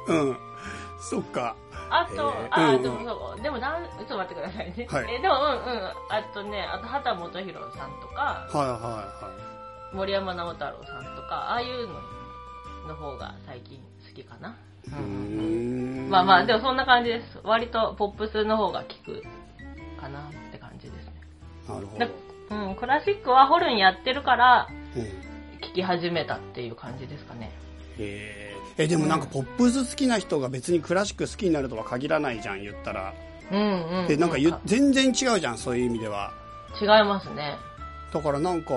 [0.07, 0.37] うん うん。
[1.01, 1.55] そっか。
[1.89, 4.87] あと、あ、うんうんでもそう、でもなん、ちょっと待ってくださいね。
[4.89, 5.57] はいえ、でも、うんうん。
[6.09, 9.31] あとね、あと、畑基博さんとか、はいは
[9.93, 11.93] 森山直太朗さんとか、ああいうの
[12.87, 14.55] の方が最近好きかな。
[16.09, 17.39] まあまあ、でもそんな感じです。
[17.43, 19.23] 割とポップスの方が効く
[19.99, 21.13] かなって感じですね。
[21.67, 22.13] なるほだど。
[22.49, 25.03] うん、クラシックはホルンやってるから、うん。
[25.61, 27.51] 聴き始めたっていう感じですかね。
[27.97, 28.83] へえ。
[28.83, 33.13] え、でもなんかポップス好きな人が別にクラシック好きになるとは限らないじゃん、言ったら。
[33.51, 34.07] うんうん、うん。
[34.07, 36.33] で、なんか全然違うじゃん、そういう意味では。
[36.81, 37.55] 違いますね。
[38.13, 38.73] だからなんか、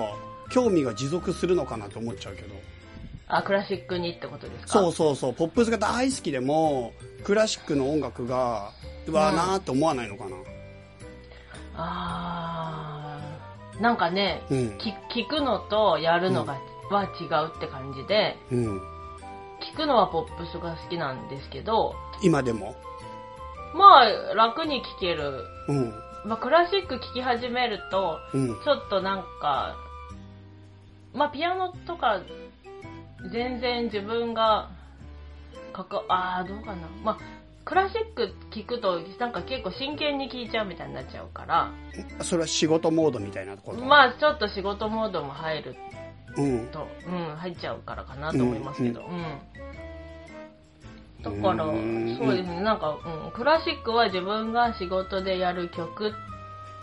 [0.51, 2.55] 興味が持続するのかなと思っちゃうけど。
[3.29, 4.79] あ、クラシックにってことですか？
[4.81, 6.93] そうそうそう、ポップスが大好きでも、
[7.25, 8.71] クラシックの音楽が、
[9.07, 10.37] うわーなーって思わないのかな。
[11.75, 14.79] あーなんかね、うん。
[14.79, 16.55] き聞くのとやるのが、
[16.89, 18.79] は違うって感じで、うん。
[19.75, 22.77] 聞くのはポップスが好きなんですけど、今でも？
[23.75, 25.45] まあ、楽に聴ける。
[25.69, 25.93] うん。
[26.25, 28.49] まあ、クラシック聴き始めると、うん。
[28.65, 29.77] ちょっとなんか、
[31.13, 32.21] まあ、ピアノとか、
[33.31, 34.71] 全然自分が、
[35.73, 36.89] かか、ああ、どうかな。
[37.03, 37.19] まあ、
[37.65, 41.71] クラシック聴くと、なんか結構真剣に聴いちゃうみたいになっちゃうから、
[42.23, 43.85] それは仕事モードみたいなところ。
[43.85, 45.77] まあ、ちょっと仕事モードも入る
[46.37, 46.67] うん。
[46.69, 49.23] と、うん、入っちゃうからかなと思いますけど、うん。
[51.23, 56.13] だから、そうですね、なんか、うん、クラシックは自分が仕事でやる曲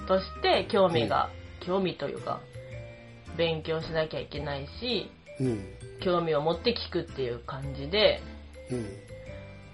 [0.07, 1.29] として興味が、
[1.61, 2.41] 興味というか、
[3.37, 5.65] 勉強しなきゃいけないし、うん。
[6.03, 8.21] 興味を持って聴くっていう感じで、
[8.71, 8.85] うん。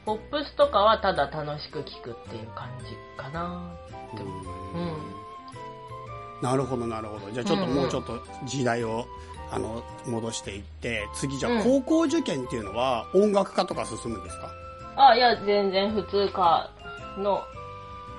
[0.06, 3.72] ポップスとかはただ楽しく聴くっていう感じかな
[4.14, 4.44] って思う。
[4.76, 6.42] うん。
[6.42, 7.32] なるほど、なるほど。
[7.32, 9.06] じゃあちょっとうんうんもうちょっと時代を、
[9.52, 14.50] あの、戻していって、次じゃうんあ高校受験っていうのは音楽科とか進むんですか？
[14.96, 16.70] あ、いや、全然普通科
[17.18, 17.42] の、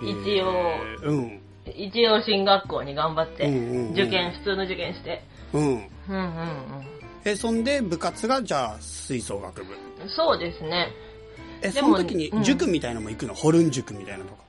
[0.02, 1.40] 一応、えーうん。
[1.66, 5.22] 一応進学校に頑張って、うんうんうん受験、普通の受験して。
[5.52, 5.62] うん。
[5.62, 9.74] うんうんえ、そんで部活がじゃあ吹奏楽部。
[10.02, 10.09] うん。
[10.09, 10.88] そうですね。
[11.62, 14.42] え、でもその時にうん塾みたいのも行くの、ホルン塾みたいなとか。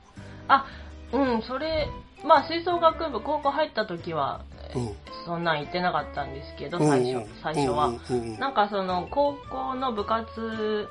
[0.48, 0.66] あ、
[1.12, 1.88] うん、それ、
[2.24, 4.92] まあ吹奏楽部、高校入った時は、うん。
[5.26, 7.86] そんなん言ってなかったんですけど、うん最初、最初は。
[7.86, 10.88] うんうんなんかその、高校の部活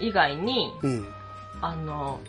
[0.00, 1.08] 以外に、うん。
[1.62, 2.20] あの、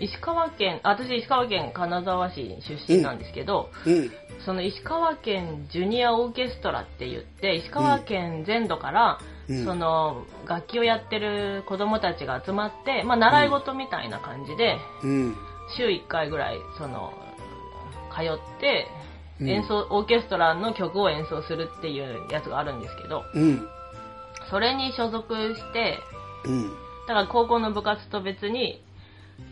[0.00, 4.10] 石川県、あ私石川県金沢市出身なんですけど、うん。
[4.44, 9.64] その石川県ジュニアオーケストラって言って、石川県全土から、うん。
[9.64, 15.36] その楽器をやってる子供たちが集まって、まあ、習い事みたいな感じで、うん。
[15.76, 17.12] 週1回ぐらいその
[18.14, 18.86] 通って
[19.40, 23.68] うん演奏、オーケストラの曲を演奏するっていうやつがあるんですけどうん。
[24.50, 25.98] それに所属して
[26.44, 26.68] うん。
[27.08, 28.82] だから高校の部活と別に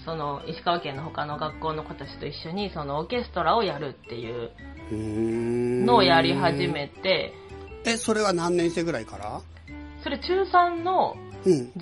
[0.05, 7.33] その石川県の他の学校の子たちと一緒にそのオーケストラをやるっていうのをやり始めて
[7.85, 9.41] え、それは何年生ぐらいから？
[10.03, 11.73] それ中3のうん。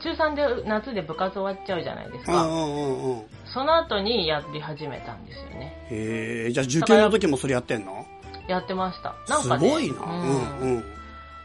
[0.00, 2.80] 中3で夏で部活終わっちゃうじゃないですかうんうんう
[3.12, 3.22] んうん。
[3.52, 8.04] その後にやり始めたんですよねへえ、じゃあ受験の時もそれやってんの？
[8.48, 10.02] やってましたなんかねすごいな。
[10.02, 10.84] うんうんうん。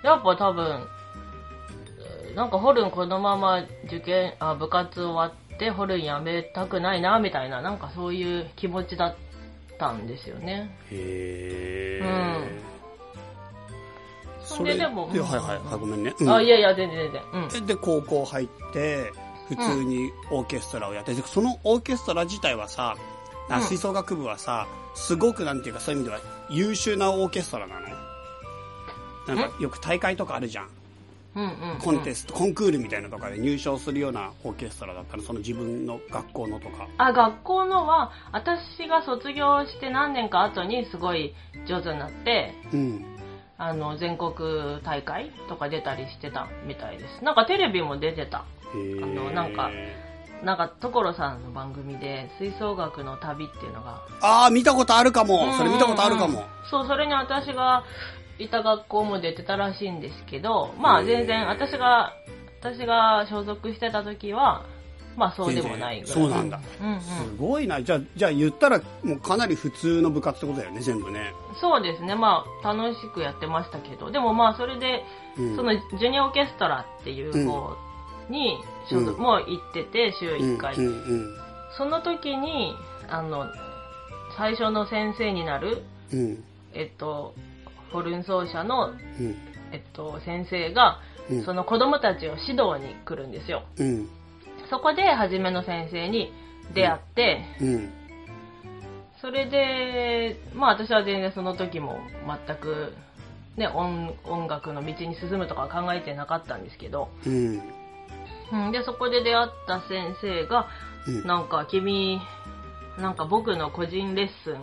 [0.03, 0.87] やっぱ多分
[2.29, 9.15] えーなんかホルンこのまま受験あ部活終わってホルンやめたくないなみたいななんかそういう気持ちだっ
[9.77, 10.75] たんですよね。
[10.91, 12.03] へえ。
[12.03, 12.07] う
[14.43, 14.45] ん。
[14.45, 15.39] それででもで、はいはい
[15.69, 16.13] はい、ごめんね。
[16.19, 16.33] うん。
[16.33, 17.21] あいやいや全然全然。
[17.33, 17.49] うん。
[17.63, 19.11] えで、高校入って、
[19.49, 22.95] 普通にオーケストラをやって、でそのオーケストラ自体はさ、
[23.61, 27.87] 吹奏楽部はさ、すごくなんていうかそういう意味では優秀なオーケストラなの
[29.27, 30.69] なんかよく大会とかあるじゃん。
[31.37, 36.87] うんうんうんコンテスト、コンクールみたいなのとかで入賞するようなオーケストラだったら、その自分の学校のとか。
[36.97, 41.35] あ学校のは私が卒業して何年か後にすごい
[41.67, 43.05] 上手になってうん。
[43.59, 44.31] あの全国
[44.83, 48.45] 大会とか出たりしてたみたいですなんかテレビも出てたあ
[48.75, 49.71] のなんか
[50.43, 55.51] なんか所さんの番組で吹奏楽の旅っていうのがああ、見たことあるかも。
[55.57, 56.69] それ見たことあるかもうんうんうん。
[56.69, 57.83] そうそれに私が
[58.39, 62.13] いた学校も出てたらしいんですけどまあ全然私が
[62.61, 64.65] 私が所属してた時は
[65.17, 66.59] まあそうでもないぐらいそうなんだ。
[66.79, 67.07] うんうんす
[67.39, 67.81] ごいな。
[67.81, 71.33] じゃあ、じゃあ言ったら、もうかなり普通の部活ってことだよね、全部ね。
[71.59, 75.03] そうですねまあ楽しくやってましたけどでもまあそれで、
[75.39, 77.75] うんそのジュニアオーケストラっていう方
[78.29, 78.59] に
[78.91, 81.37] 所属、うんもう行ってて週1回、うんうん
[81.77, 82.75] その時に
[83.09, 83.47] あの
[84.37, 86.19] 最初の先生になるうん。
[86.19, 86.43] うん。
[86.73, 87.33] えっと
[87.91, 89.35] ホルン奏者の、うん。
[89.71, 94.07] えっと、先生が、うんその子供たちを指導に来るんですようん。
[94.69, 96.31] そこで初めの先生に
[96.73, 97.89] 出会って、うん。
[99.19, 101.99] それでまあ私は全然その時も
[102.47, 102.93] 全く
[103.57, 107.61] ね音音楽の道に進むとかは考えてなかったんですけど、うん。
[108.53, 110.67] うん、でそこで出会った先生が
[111.07, 111.27] うん。
[111.27, 112.21] なんか君
[112.97, 114.61] なんか僕の個人レッスン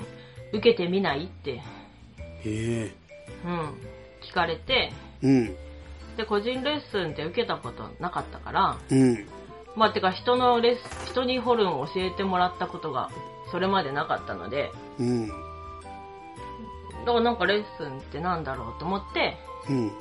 [0.57, 1.63] 受けてみないって、へ
[2.45, 3.04] え。
[3.45, 3.79] うん、
[4.29, 5.57] 聞かれてうん。
[6.17, 9.27] で個人レッスンって受けたことなかったからうん。
[9.77, 13.11] まあてか人のレッス人にホルンを教えてもらったことが
[13.51, 15.29] それまでなかったのでうん。
[15.29, 15.35] だ
[17.07, 19.37] からなんかレッスンってなんだろうと思って
[19.69, 19.93] うん。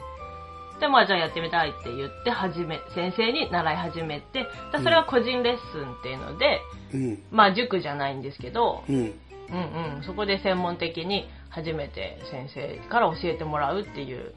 [0.79, 4.49] で、まあじゃあやってみたいって言って、始め、先生に習い始めて、で
[4.83, 6.61] それは個人レッスンっていうので、
[6.93, 7.23] うん。
[7.31, 8.95] まあ塾じゃないんですけど、うん。
[8.95, 14.33] うんうん、そこで専門的に初めて先生から教えてもらうっていう。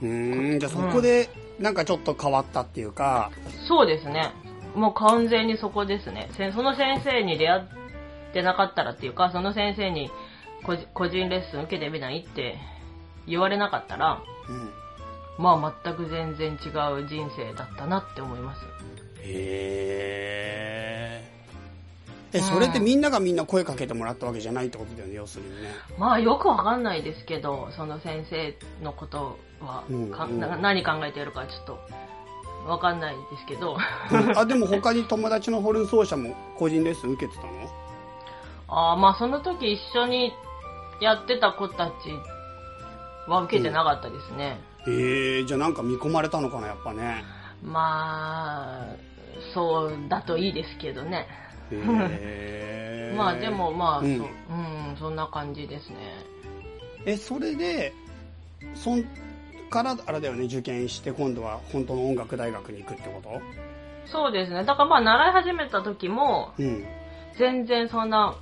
[0.00, 0.60] うーん。
[0.60, 1.28] じゃあそこで、
[1.58, 3.32] なんかちょっと変わったっていうか、
[3.66, 4.32] そうですね。
[4.76, 6.30] もう完全にそこですね。
[6.36, 7.62] せその先生に出会っ
[8.32, 10.08] てなかったらっていうか、その先生に
[10.94, 12.58] 個人レッスン受けてみないって
[13.26, 14.70] 言われなかったら、うん。
[15.42, 16.68] まあ全く全然違
[17.02, 18.62] う人生だったなって思います。
[19.24, 21.09] へー。
[22.32, 25.70] え、それってみんながみんな声かけてもらったわけじゃないってことだよね、要するにね。
[25.98, 31.78] まあよくわかんないですけど、その先生のことは、かうんうんな何考えてるかちょっと
[32.66, 33.76] わかんないですけど、
[34.36, 37.50] あ、でも他に友達のホルン奏者も個人レッスン受けてたの？
[38.68, 40.32] あーまあその時一緒に
[41.00, 41.92] やってた子たち
[43.26, 44.60] は受けてなかったですね。
[44.86, 47.24] えー、じゃあなんか見込まれたのかな、やっぱね。
[47.62, 48.86] まあ、
[49.52, 51.26] そうだといいですけどね。
[51.72, 54.30] へー まあでもまあ、うんそう、う
[54.92, 55.96] ん、そんな感じですね。
[57.04, 57.92] え、それで、
[58.74, 59.04] そん
[59.70, 63.40] から、あれだよね、受験して今度は本当の音楽大学に行くってこ
[64.06, 64.64] そうですね。
[64.64, 66.84] だからまあ習い始めた時も、とうん。
[67.38, 68.34] 全然そんな、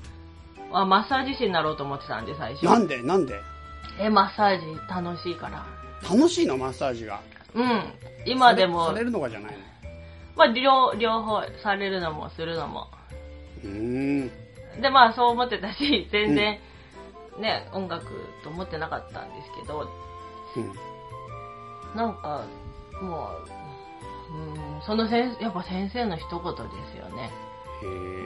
[0.72, 2.64] あマッサージ師になろうと思ってたんで最初。
[2.64, 3.02] なんで？
[3.02, 3.40] なんで？
[4.00, 5.64] え、マッサージ楽しいから。
[6.08, 7.20] 楽しいのマッサージが？
[7.54, 7.82] うん。
[8.26, 9.58] 今でもされされ、るのがじゃないの？
[10.36, 12.88] まあ両、両方されるのもするのも。
[13.64, 14.80] うーん。
[14.80, 16.58] で、まあそう思ってたし、全然、
[17.38, 18.04] ね、音楽
[18.42, 19.88] と思ってなかったんですけど、
[20.56, 20.72] うん。
[21.96, 22.44] なんか、
[23.00, 23.30] も
[24.30, 26.60] う、うん、その先やっぱ先生の一言で
[26.92, 27.30] すよね。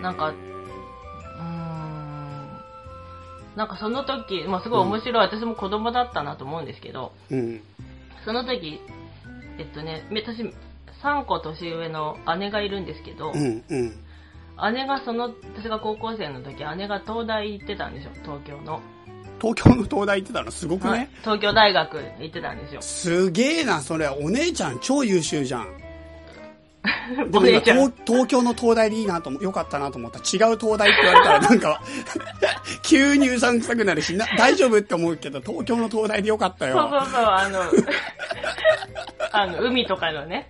[0.02, 2.12] なんかうーん。
[3.56, 7.62] なんかその時、まあすごい面白い、私も子供だったなと思うんですけど、うん。
[8.24, 8.80] その時、
[9.58, 10.42] えっとね、私、
[11.02, 13.64] 3個年上の姉がいるんですけど、うん。
[13.68, 13.92] うん。
[14.72, 18.80] 姉がその、私が高校生の時、姉が東大行ってたんですよ、東京の。
[19.40, 22.82] 東京の東大行ってたのすごくね、はい東京大学行ってたんですよ。
[22.82, 24.08] すげえな、それ。
[24.08, 25.82] お姉ちゃん超優秀じゃん。
[27.30, 27.60] でおも今。
[27.60, 30.18] 東、東京の東大でいいなと思、よかったなと思った。
[30.18, 30.20] 違
[30.52, 31.80] う東大って言われたらなんか、
[32.82, 36.88] 急にうさんくさくなるし、な大丈夫って思うけど、東京の東大でよかったそうよ。
[36.90, 37.60] そうそう、あの、
[39.32, 40.48] あの、海とかのね、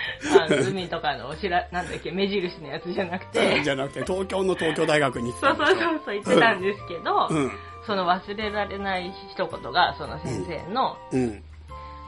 [0.40, 7.52] あの、海とかのおしら、なんだっけ、目印のやつじゃなくて、じゃなくて、東京の東京大学に行ってそうそうそうそう言ってたんですけど、うん。
[7.86, 11.42] その忘れられない一言が、その先生の、うん。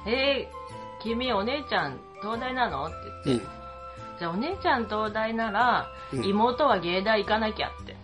[0.07, 2.87] えー、君お姉ちゃん東大なの？
[2.87, 3.47] ってうん言って、。
[4.19, 7.97] じゃあお姉ちゃん東大なら、うん妹は芸大行かなきゃって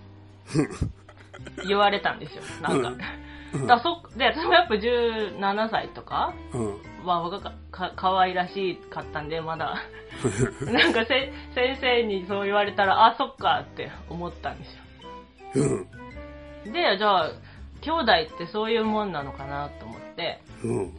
[1.67, 2.89] 言われたんですよ、なんか。
[2.89, 2.93] う
[3.59, 6.77] んだそで、私もやっぱ17歳とかうん。
[7.05, 9.83] まあ、若かか可愛らしかったんで、まだ。
[10.73, 14.79] なんかせ先生にそう言われたら、あ、そっかって思ったんです
[15.55, 15.79] うん。
[15.79, 15.87] よ。
[16.65, 17.31] で、じゃあ、
[17.81, 20.93] 兄弟ってそういうもんなのかなと思って、うん。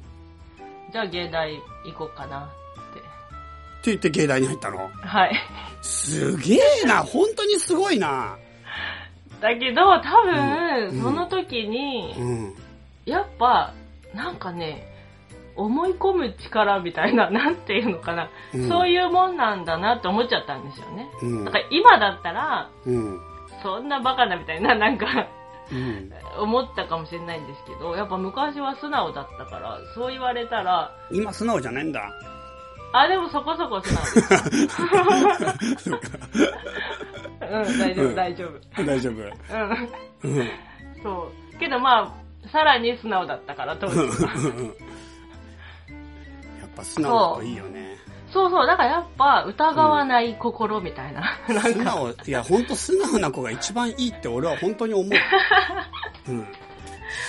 [0.92, 1.54] じゃあ芸大
[1.86, 2.48] 行こうかなっ
[2.94, 3.00] て。
[3.00, 4.90] って言って芸大に入ったの？
[4.90, 5.36] はい。
[5.82, 8.38] すげえな、本当にすごいな。
[9.42, 12.56] だけど、多分、うんその時に、うん。
[13.06, 13.74] やっぱ、
[14.14, 14.89] なんかね、
[15.60, 21.10] 思い込む力みたいな、 なんていうのかな、うんそういうもんなんだなって思っちゃったんですよね。
[21.22, 23.20] うんだから今だったら、うん。
[23.62, 25.06] そんなバカなみたいな、なんか、
[25.72, 26.12] うん。
[26.40, 32.10] 思ったかもしれないんですけど、やっぱ昔は素直だったから、そう言われたら、今素直じゃないんだ。
[32.94, 34.10] あ、でもそこそこ素直で
[35.78, 35.90] す。
[35.90, 36.08] そうか。
[37.52, 38.84] うん、大丈夫、うん大丈夫。
[38.84, 39.14] 大丈夫。
[39.14, 40.38] うん。
[40.38, 40.50] うん。
[41.04, 41.60] そう。
[41.60, 44.06] けどまあ、さらに素直だったから、当時は。
[46.70, 47.98] やっぱ素直だといいよね。
[48.32, 51.36] そうそう、だからやっぱ疑わない心みたいな。
[51.48, 55.10] なんか、素直、いや、本当素直な子が一番いいって俺は本当に思う。
[56.30, 56.48] うん。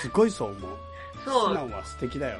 [0.02, 0.78] すごいそう思う。
[1.24, 1.48] そう。
[1.48, 2.38] 素直は素敵だよ。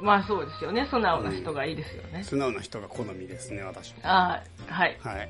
[0.00, 0.86] まあそうですよね。
[0.88, 2.22] 素直な人がいいですよね。
[2.24, 4.00] 素直な人が好みですね、私も。
[4.04, 4.96] ああ、はい。
[5.02, 5.16] はい。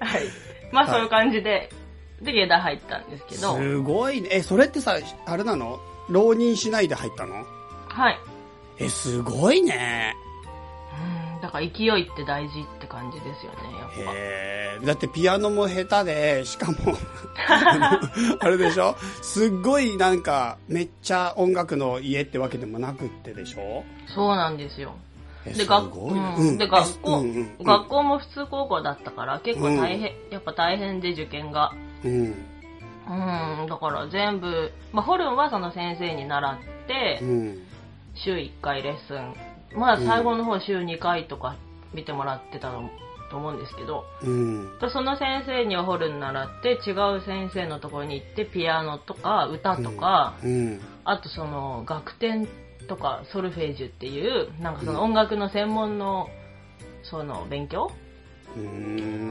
[0.00, 0.22] はい。
[0.72, 1.70] まあそういう感じで、
[2.22, 4.28] で、芸大入ったんですけど、すごいね。
[4.32, 5.80] え、それってさ、あれなの？
[6.08, 7.44] 浪人しないで入ったの？
[7.88, 8.18] はい。
[8.78, 10.14] え、すごいね。
[11.34, 14.12] うん、だから勢いって大事って感じですよね、やっぱ。
[14.12, 14.86] へえ。
[14.86, 16.76] だってピアノも下手で、しかも、
[18.40, 18.96] あれでしょ？
[19.22, 23.84] すっごいなんか、めっちゃ音楽の家ってわけでもなくってでしょ？
[24.14, 24.94] そうなんですよ。
[25.44, 31.72] えで、学すごいねうん、で学校、うんうんうん学校も普通高校だったから、結構大変、やっぱ大変で受験が。
[32.04, 32.34] うん。
[33.08, 37.58] うん、だから全部、まあ、ホルンはその先生に習ってう、ん。
[38.14, 39.34] 週1回レッスン。
[39.78, 41.56] まあ最後の方週2回とか
[41.94, 42.90] 見てもらってたの
[43.30, 44.70] と思うんですけど、うん。
[44.92, 50.80] その先生にはホルン習って、違う先生のところに行って、ピアノとか歌とか、うん。
[51.04, 52.48] あとその楽天
[52.88, 56.28] とかソルフェージュっていう、なんかその音楽の専門の、
[57.02, 58.07] その勉強うん。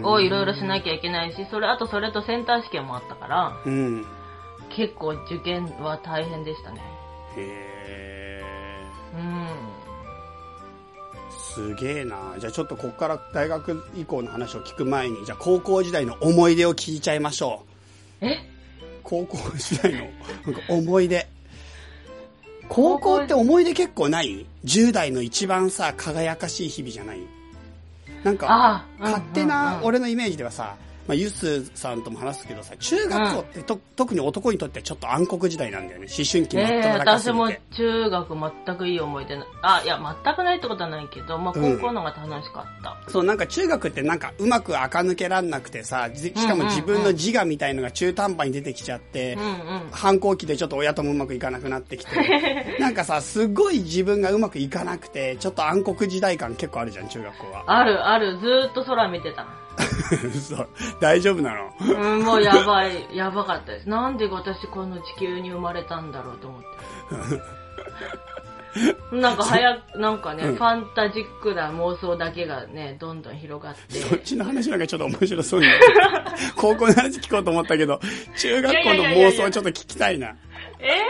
[0.04, 4.06] をいろいろしなきゃいけないし、それ、あとそれとセンター試験もあったから、うん。
[4.70, 6.82] 結構受験は大変でしたね。
[7.38, 8.42] へ
[9.16, 9.48] うん。
[9.48, 9.78] ー
[11.32, 12.36] すげえな。
[12.38, 17.64] じゃあちょっとここから大学以降の話を聞く前に、じゃあ高校時代の思い出を聞いちゃいましょ
[18.22, 18.26] う。
[18.26, 18.38] え？
[19.04, 20.06] 高校時代のな
[20.52, 21.28] んか思い出。
[22.70, 27.20] 高校って思い出結構ない ?10 代の一番さ、輝かしい日々じゃない？
[28.24, 30.76] なんか、勝手な俺のイメージではさ、
[31.08, 36.08] まあ、ユスさんとも話すけどさ、中学校ってと、特に男にとってはちょっと暗黒時代なんだよね。
[36.08, 37.50] 思春期真っええ只中す私も。
[37.72, 38.36] 中学
[38.66, 42.98] 全くいい思い出なあ、いや、全くないってことはないけど、まあ、うん高校の方が楽しかった。
[43.10, 49.90] そう、なんか中学ってなんかうまく垢抜けらんなくてさ、じしかも自分の自我みたいのが中途半端に出てきちゃって、うんうん。
[49.92, 52.12] 反抗期でちょっと親ともうまくいかなくなってきて、
[52.80, 57.64] なんかさ、すごい自分がうまくいかなくて、ちょっと暗黒時代感結構あるじゃん、中学校は。
[57.68, 59.48] あるある、ずーっと空見てた。
[60.34, 60.68] 嘘
[61.00, 61.74] 大丈夫なの？
[61.80, 63.90] うん、もうやばい、やばかったです。
[63.90, 66.68] なんで私この地球に生まれたんだろうと思って。
[69.12, 74.00] なんか早く、なんかね、うんファンタジックな妄想だけがね、どんどん広がって。
[74.00, 75.68] そっちの話なんかちょっと面白そうに。
[76.56, 78.00] 高校の話聞こうと思ったけど、
[78.38, 80.36] 中学校の妄想ちょっと聞きたいな。
[80.80, 81.02] え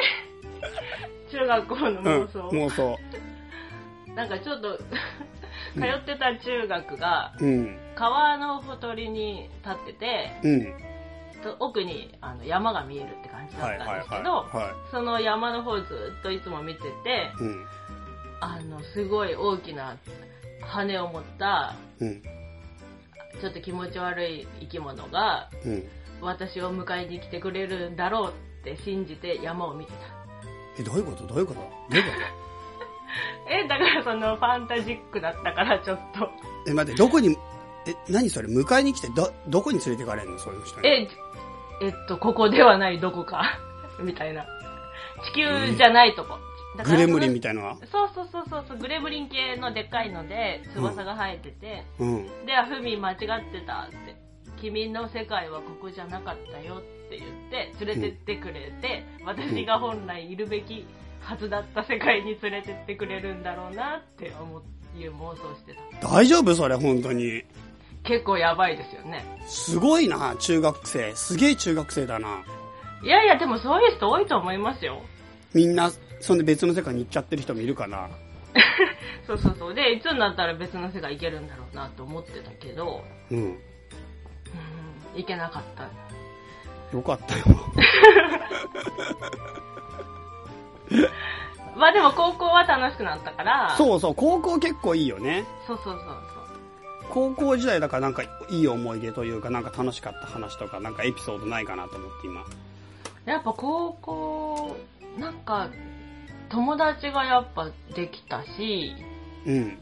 [1.30, 2.98] 中学校のうん、妄想、妄想。
[4.16, 4.80] なんかちょっと、
[5.78, 10.74] 通ってた中学が、うん、川のほとりに立ってて、うん。
[11.44, 14.00] と奥にあの山が見えるって感じだはいはいはい。
[14.02, 15.84] ったんですけど、はその山の方ず
[16.20, 16.88] っといつも見てて、
[17.40, 17.44] い。
[17.44, 17.66] うん、
[18.42, 19.98] あの、すごい大きな
[20.62, 22.22] 羽を持った、うん、
[23.40, 25.84] ちょっと気持ち悪い生き物が、うん。
[26.20, 29.98] 私を迎えに来てくれるんだろうって信じて山を見てた。
[30.82, 31.28] え、どういうこと？
[31.28, 31.60] どういうこと？
[31.60, 32.18] どういうこ
[33.50, 36.20] え、だからそのファンタジックだったからちょっと。
[36.22, 36.32] と
[36.68, 37.36] え、待って、どこに、
[37.88, 38.48] え、何それ？
[38.48, 40.40] 迎えに来て、ど、どこに連れてかれるの？
[40.40, 40.88] そういう人に。
[40.88, 41.08] え、
[41.82, 43.60] えっと、ここではないどこか、
[44.02, 44.46] みたいな。
[45.34, 46.38] 地球じゃないとこ。
[46.78, 47.78] だからグレムリンみたいのは？
[47.92, 52.46] そうそうそうそうそう、グレムリン系のでっかいので、翼が生えてて、うん。
[52.46, 54.28] で、あふみ間違ってたって。
[54.60, 60.88] 君の世界はここじゃなかったよって言って、連れてってくれて、私が本来いるべき
[61.20, 64.64] はずだった世界に連れてってくれるんだろうなって思う、
[64.98, 66.08] いう妄想してた。
[66.08, 67.44] 大丈夫それ、本当に。
[68.04, 69.24] 結構やばいですよね。
[69.48, 71.16] すごいな、中学生。
[71.16, 72.44] すげえ中学生だな。
[73.04, 75.02] いやいや、でもそういう人多いと思いますよ。
[75.54, 75.92] みんな、
[76.22, 78.10] そんで別の世界に行っちゃってる人もいるかな。
[79.28, 79.74] そうそうそう。
[79.74, 83.40] で、いつになったら別の世界行けるんだろうなと思ってたけど、うん。
[83.40, 83.60] うん、
[85.16, 85.90] 行けなかった。
[86.96, 87.46] よかったよ。
[91.78, 93.78] まあでも高校は楽しくなったから、う。
[93.78, 95.46] そうそう、高校結構いいよね。
[95.68, 96.28] そうそうそうそう。
[97.10, 102.44] 高校時代だからなんかいい思い出というか、なんか楽しかった話とか、なんかエピソードないかなと思って今。
[103.26, 104.76] やっぱ高校、
[105.18, 105.70] なんか、
[106.50, 108.96] 友達がやっぱできたし、
[109.46, 109.78] うん。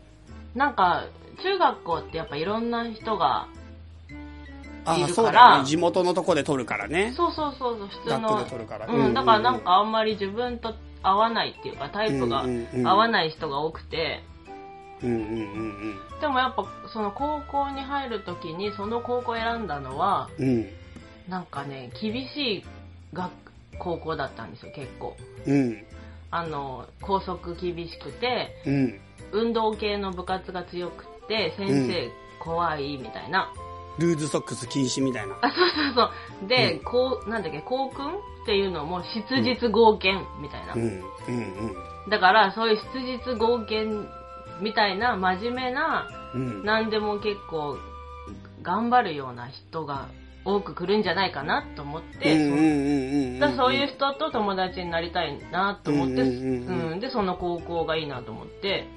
[0.53, 1.05] なんか、
[1.43, 3.47] 中学校ってやっぱいろんな人が、
[4.85, 5.65] ああ、そうだね。
[5.65, 7.13] 地元のとこで撮るからね。
[7.15, 8.87] そうそうそうそう、普通学の区で撮るから。
[8.87, 10.73] うん、だからなんかあんまり自分と
[11.07, 12.45] 合わないっていうか、タイプが
[12.83, 13.11] 合わい。
[13.11, 14.23] ない人が多くて、
[15.03, 20.47] うんうんうんでもやっぱその高校に入るときにその高校を選んだのは、うん。
[20.47, 20.69] うん。
[21.27, 22.63] なんかね、厳しい
[23.13, 23.31] 学
[23.77, 25.17] 高校だったんですよ、結構。
[25.45, 25.83] うん。
[26.31, 28.99] あの、校則厳しくて、うん。
[29.31, 33.51] 運動系の部活が強くて、先生怖いみたいな。
[33.99, 35.35] ルーズソックス禁止みたいな。
[35.41, 36.47] あ、そうそうそう。
[36.47, 38.11] で、うんこう、なんだっけ、校訓っ
[38.45, 40.73] ていうのも、質実合憲みたいな。
[40.73, 40.81] うん。
[40.81, 41.75] うん
[42.09, 44.07] だから、そういう質実合憲
[44.61, 46.41] みたいな真面目な、うん。
[46.41, 46.65] うん。
[46.65, 47.77] 何でも結構、
[48.61, 50.07] 頑張るような人が
[50.43, 53.39] 多く来るんじゃないかなと思って、うんうんうんうん。
[53.39, 58.87] だからそういう人と友達になりたいなと思って、うんうんうんうんうんで、その高校がいいなと思って、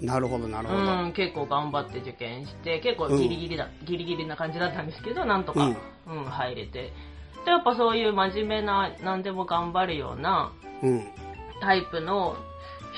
[0.00, 0.80] なるほどなるほど。
[0.80, 5.66] うん、結構頑張って受験して、結構ギリギリだ、ギリギリな感じだったんですけど、なんとか、
[6.06, 6.92] うん、入れて。
[7.44, 11.04] で、やっぱそういう真面目な、何でも頑張るようなうん。
[11.60, 12.36] タイプの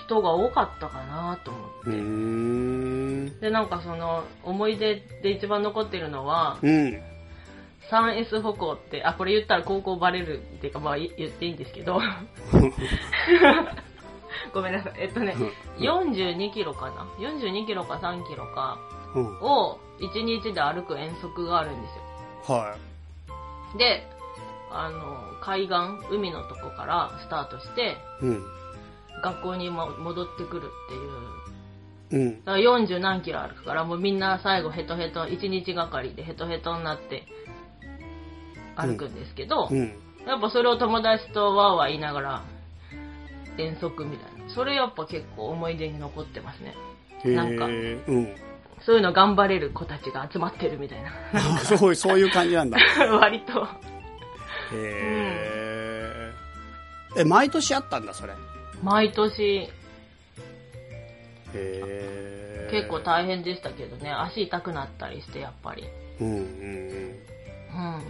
[0.07, 1.67] 人が多かったかなと思
[3.29, 3.41] って。
[3.41, 7.01] で、なんかその、思い出で一番残ってるのは、うん。
[7.91, 12.01] 3S 歩行って、あ、これ言ったら高校バレるっていうか、まあい言っていいんですけど。
[14.57, 14.95] ごめんなさい。
[14.97, 15.37] えっとね、
[15.79, 18.79] 42キロかな ?42 キロか3キロか
[19.15, 19.39] うん。
[19.43, 21.89] を1日で歩く遠足があるんで
[22.47, 22.57] すよ。
[22.57, 22.77] は
[23.77, 24.09] で、
[24.73, 25.75] あの、海岸、
[26.11, 28.25] 海のとこからスタートして、い。
[28.25, 28.45] うん。
[29.23, 30.71] 学校にも戻ってくる
[32.09, 32.25] っていう。
[32.25, 32.45] うん。
[32.45, 37.25] だから40何キロ歩くから、もうみんな最後ヘトヘト、1日がかりでヘトヘトになって
[38.75, 39.93] 歩くんですけど、うん。
[40.27, 42.43] やっぱそれを友達とワーワー言いながら
[43.59, 44.36] 遠足みたいな。
[44.49, 46.75] それやっぱ結構思い出に残ってますね。
[47.25, 47.99] へなんかえ。
[48.07, 48.37] うん。
[48.85, 51.59] そういうの頑張れる子たちが集まってるみたいな。
[51.61, 52.79] そう、そういう感じなんだ。
[53.21, 53.63] 割と。
[53.63, 53.67] へ
[54.75, 56.33] え。
[57.19, 58.33] え、毎年あったんだ、それ？
[58.33, 58.37] へ
[58.83, 59.69] 毎年
[61.55, 62.69] え。
[62.71, 65.85] 結構大変でしたけどね、足痛くなったりしてやっぱり。
[66.21, 68.03] うんうんうん。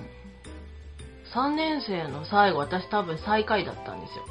[1.32, 4.24] 3年生の最後、私多分最下位だったんですよ。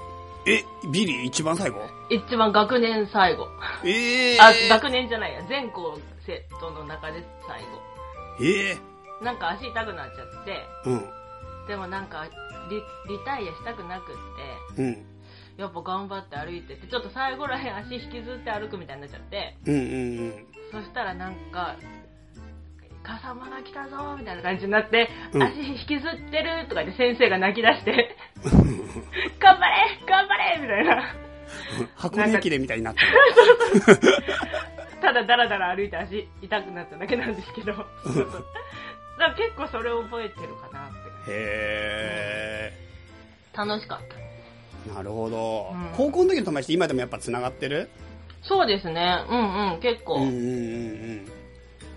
[0.46, 0.54] うん。
[0.54, 1.82] え、ビリー一番最後？
[2.10, 3.48] 一番学年最後。
[3.84, 4.40] ええ。
[4.40, 7.66] あ、学年じゃないや、全校生徒の中で最後。
[8.42, 8.78] ええ。
[9.24, 11.06] なんか足痛くなっちゃって、うん。
[11.68, 12.26] でもなんか
[12.70, 14.16] リ、リタイアしたくなくっ
[14.76, 15.06] て、うん。
[15.58, 19.84] やっぱ頑張って歩いてて、ちょっと最後らへん足引きずって歩くみたいになっちゃって、うんうんう
[20.32, 20.46] ん。
[20.72, 21.76] そしたらなんか、
[23.06, 28.16] 笠間が来たぞーみたいな感じになって、うん足引きずってるとか言って先生が泣き出して、
[29.40, 29.76] 頑張れ
[30.08, 31.16] 頑張れみたいな。
[31.96, 33.08] 箱根駅伝みたいになってる。
[35.02, 37.74] ただダラダラ歩いて足痛くなっただけなんですけど。
[37.74, 37.86] だか
[39.20, 40.92] ら結構それを覚えてるかなっ
[41.26, 41.32] て。
[41.32, 42.74] へ
[43.56, 44.16] 楽しかった。
[44.18, 44.94] え。
[44.96, 45.92] なるほどうん。
[45.96, 47.90] 高校の時の友達って今でもやっぱ繋がってる？
[48.42, 49.24] そうですね。
[49.30, 50.16] うんうん、結構。
[50.16, 50.42] うんうんうんう
[51.22, 51.35] ん。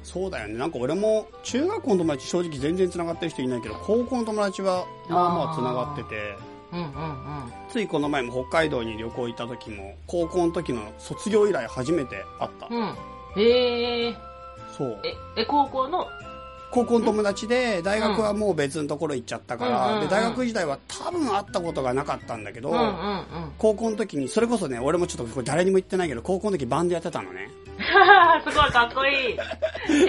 [0.09, 0.55] そうだよね。
[0.55, 6.35] なんか俺も中学校の友達正直全然繋がってる人いないけど、高校の友達はまあまあ繋がってて、
[6.73, 7.53] うんうんうん。
[7.71, 12.69] ついこの前も北海道に旅行行った時も、高校の時の卒業以来初めて会った。
[12.71, 12.95] うん。
[13.37, 14.17] へえ。
[14.79, 14.99] そう。
[15.05, 16.07] え、え、高校の、
[16.71, 23.27] 高校の友達で、大学はもう別のところ行っちゃったから、で、大学時代は多分会ったことがなかったんだけど、うんうんうん。
[23.59, 27.51] 高校の時に、それこそね、俺もちょっと誰にも言ってないけど、高校の時バンドやってたのね。
[28.51, 29.39] すごいかっこいい。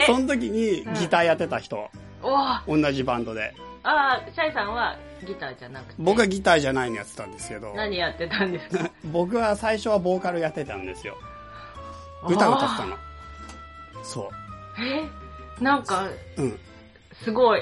[0.01, 1.89] え その時にギターやってた人、
[2.23, 3.53] おあ同じバンドで。
[3.83, 4.95] あ、シャイさんは
[5.25, 5.93] ギターじゃなくて？
[5.99, 8.89] 僕はギターじゃないのやってたんですけど、何やってたんですか？
[9.05, 11.17] 僕は最初はボーカルやってたんですよ。
[12.27, 12.97] 歌歌ってたの。
[14.03, 14.29] そ
[14.79, 15.07] え
[15.63, 16.05] なんか、
[16.37, 16.41] う。
[16.41, 16.59] うん。
[17.23, 17.61] すごい。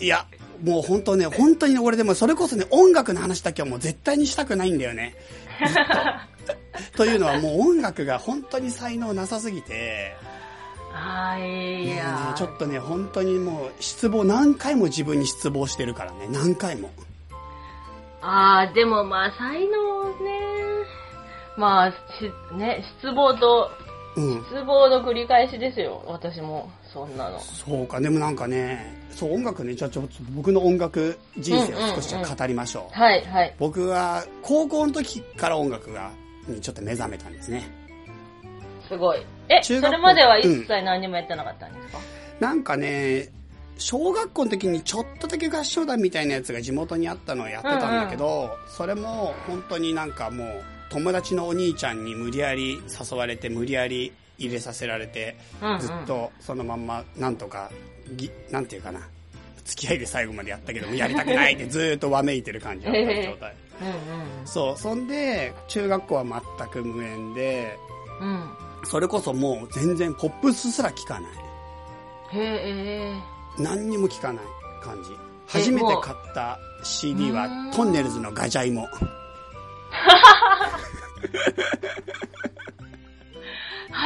[0.00, 0.26] いや、
[0.62, 5.14] もう本当ね、本当に俺でもそれこそね、音楽の話だけはもう絶対にしたくないんだよね。
[6.44, 6.54] と
[6.98, 10.16] というのはもう音楽が本当に才能なさすぎて、
[10.94, 12.34] ああ、いねや。
[12.36, 16.90] ちょっとね、本当にもう失望、何回も自分に失望してるからね、何回も。
[18.22, 20.40] ああ、でもまあ、才能ね。
[21.56, 21.96] まあ、し、
[22.56, 23.70] ね、失望と、
[24.16, 24.42] うん。
[24.44, 26.02] 失望の繰り返しですよ。
[26.06, 27.40] 私も、そんなの。
[27.40, 32.98] そうか、でもなんかね、そう音楽ね、じゃあちょっと僕の音楽人生を少しじゃあ語りましょう。
[32.98, 33.54] はい、はい。
[33.58, 36.12] 僕は高校の時から音楽が、
[36.48, 37.68] にちょっと目覚めたんですね。
[38.88, 39.24] すごい。
[39.48, 41.98] え、そ中学校れまでは一切何もやってなかったんですか、
[42.40, 43.28] なんかね、
[43.78, 55.80] 小学校の時にちょっとだけ合唱団みたいなやつが地元にあったのをやってたんだけど、それも本当になんかもう友達のお兄ちゃんに無理やり誘われて無理やり入れさせられて、うんうん。
[55.80, 57.70] ずっとそのまんまなんとか
[58.12, 59.00] ぎなんていうかな
[59.64, 63.84] 付き合いで最後までやったけどもやりたくないってずーっとわめいてる感じだった状態 う
[64.44, 67.78] んそうそんで中学校は全く無縁で
[68.20, 68.28] うん。
[68.28, 68.50] うん。
[68.84, 71.32] それこそもう全然ポップスすら聴かない
[72.32, 73.14] へえ。
[73.58, 74.44] 何にも聞かない
[74.82, 75.10] 感じ
[75.46, 78.86] 初めて買った CD はうんトンネルズのガジャイモ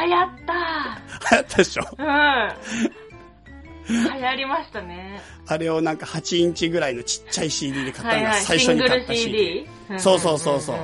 [0.05, 0.99] 流行った
[1.35, 1.83] 流行ったでしょ？
[1.97, 2.07] うん。
[3.89, 5.19] 流行りましたね。
[5.47, 8.33] あれをなんか8インチぐらいのちっちゃい CD で買ったのが。
[8.35, 9.67] 最初に買った CD?
[9.97, 10.77] そうそうそうそう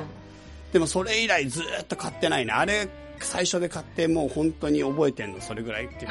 [0.72, 2.88] でもそれ以来ずーっと買ってないねあれ
[3.20, 6.10] 最初で買ってもう本当に覚えてんのそれぐらいっていう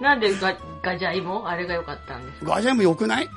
[0.02, 2.46] なんでガガジャイモあれが良かったんですか？
[2.56, 3.28] ガジャイモ良くない？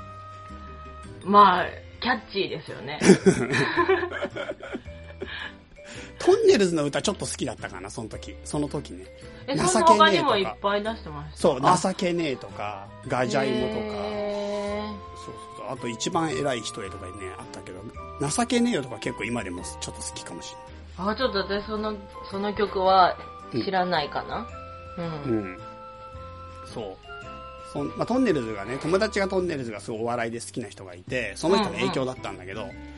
[1.23, 1.65] まあ、
[2.01, 2.99] キャッチーですよね。
[6.26, 8.36] トンネルズの歌ちょっと好きだったかなその時。
[8.43, 9.05] その時ね。
[9.47, 11.38] え、情けねえとかにもいっぱい出してました。
[11.38, 11.78] そうあ。
[11.78, 14.03] 情けねえとかガジャイモとか。
[14.03, 14.89] へ
[15.23, 15.73] そうそうそう。
[15.73, 17.82] あと一番偉い人へとかねあったけど
[18.28, 21.95] 情けねえよとか結構今でもちょっと好きかもしーあ、ちょっと私その、
[22.32, 23.17] その曲は
[23.51, 24.47] 知らないかな？
[24.97, 25.03] うん。
[25.03, 25.59] れないうん。
[26.73, 26.97] そう。
[27.73, 32.94] そんまあ、トンネルズがね、友達がトンネルズがすごいお笑いで好きな人がいて、その人の影響だったんだけど、うんうん。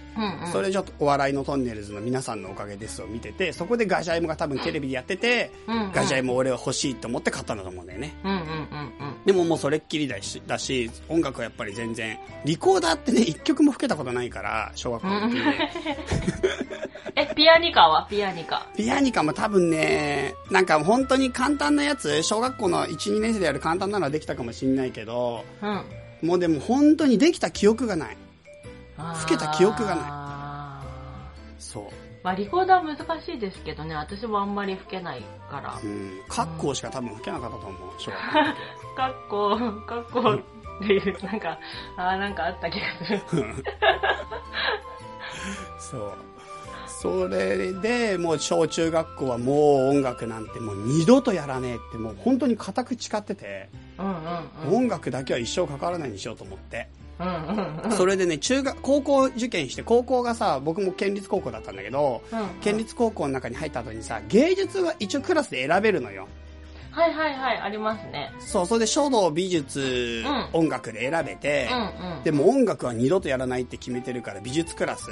[0.51, 8.13] それちょっとお笑いのトンネルズの皆さんのおかげですを見てて、そこでガジャイモが多分テレビでやってて、うんうんガジャイモ俺は欲しいと思って買ったんだと思うんだよね。
[8.24, 9.15] うんうんうんうん。
[9.26, 15.41] でももうそれっきりだし、だし、音楽はやっぱり全然、リコーダーってね、一曲も吹けたことないから、小学校の時に。
[17.15, 18.05] え、ピアニカは？
[18.09, 18.68] ピアニカ。
[18.76, 26.28] ピアニカも多分ね、なんか本当に簡単なやつ、小学校の1、2年生でやる簡単なのはできたかもしんないけど、うん。
[26.28, 28.18] もうでも本当にできた記憶がない。
[29.15, 31.61] 吹けた記憶がないい。
[31.61, 31.83] そう。
[32.23, 35.87] まあ、リコーダー難しいですけどね、私もあんまり吹けないからう。
[35.87, 36.21] ん。
[36.27, 40.39] 格好しか多分吹けなかったと思う、小学校の時かっこ、かっこ
[40.83, 41.59] っていう、なんか、
[41.95, 42.85] あーなんかあった気が
[43.27, 43.43] する。
[45.79, 46.13] そう。
[46.87, 49.55] それで、もう小中学校はもう
[49.89, 53.69] 音楽なんてもう二度とやらねえってもう本当に固く誓ってて、
[53.99, 54.13] うんうん
[54.69, 54.75] うん。
[54.75, 56.89] 音楽だけは一生関わらないにしようと思って。
[57.20, 57.91] うんうんうん。
[57.91, 66.28] それでね、中学、高校受験して、高校がさ、僕も県立高校だったんだけど、うん県立高校の中に入った後にさ、芸術は一応クラスで選べるのよ。
[66.91, 68.32] はいはいはい、ありますね。
[68.39, 72.24] そう、それで書道、美術、うん音楽で選べて、うんうん。
[72.24, 75.09] でも音楽は二度とやらないって決めてるから美術クラス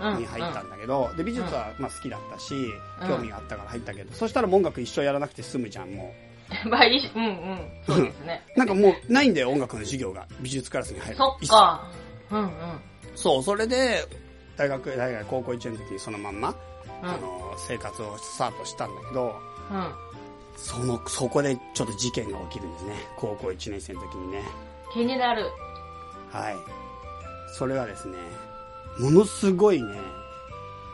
[0.00, 6.25] うんに入ったんだけど、で美術はまあ好きだったし、うん興味があったから入ったけど、そしたら音楽一生やらなくて済むじゃんもま
[6.72, 7.58] あいい、うんうん。
[7.86, 8.42] そうですね。
[8.54, 11.90] うなんかもうないんだよ音楽の授業が美術クラスに入るそっか。
[12.30, 12.50] うんうん。
[13.14, 14.04] そうそれで
[14.56, 16.54] 大学大学高校1年の時にそのまんま、
[17.02, 19.34] うんあの生活をスタートしたんだけど
[19.70, 19.92] うん。
[20.56, 24.42] そのそこでちょっと事件が起きるんですね高校1年生の時にね
[24.92, 25.50] 気になる。
[26.30, 26.56] はい
[27.54, 28.18] それはですね
[28.98, 29.98] ものすごいね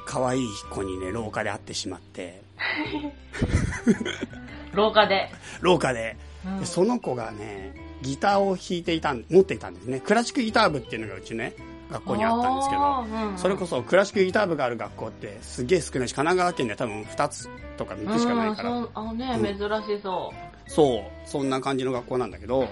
[0.05, 2.42] 可愛い子にね廊下で会ってしまって
[4.73, 5.29] 廊下で。
[5.61, 6.16] 廊下で。
[6.47, 6.61] うん。
[6.61, 10.01] でその子がねギターを弾いていたん持っていたんですね。
[10.01, 11.55] クラシックギター部っていうのがうちね
[11.91, 12.83] 学校にあったんですけど。
[12.83, 13.39] うんうん。
[13.39, 18.70] それこそクラシックギター部がある学校ってすげえ少ないし神奈川県では多分2つとか3つしかないから。
[18.70, 19.45] うん、あのね、うん。
[19.45, 20.33] 珍しそ
[20.66, 22.68] そうそんな感じの学校なんだけど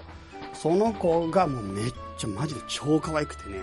[0.54, 3.58] その子がもうめっちゃマジで超可愛くてね。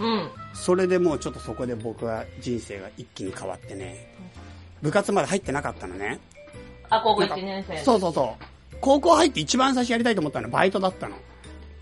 [0.00, 0.04] う。
[0.04, 0.30] うん。
[0.52, 4.14] それでもうちょっとそこで僕は人生が一気に変わってね。
[4.82, 6.20] 部活まで入ってなかったのね
[6.90, 7.76] あ、高校1年生。
[7.78, 8.44] そうそうそう。
[8.80, 11.16] 高校入って一番最初やりたいと思ったのはバイトだったの。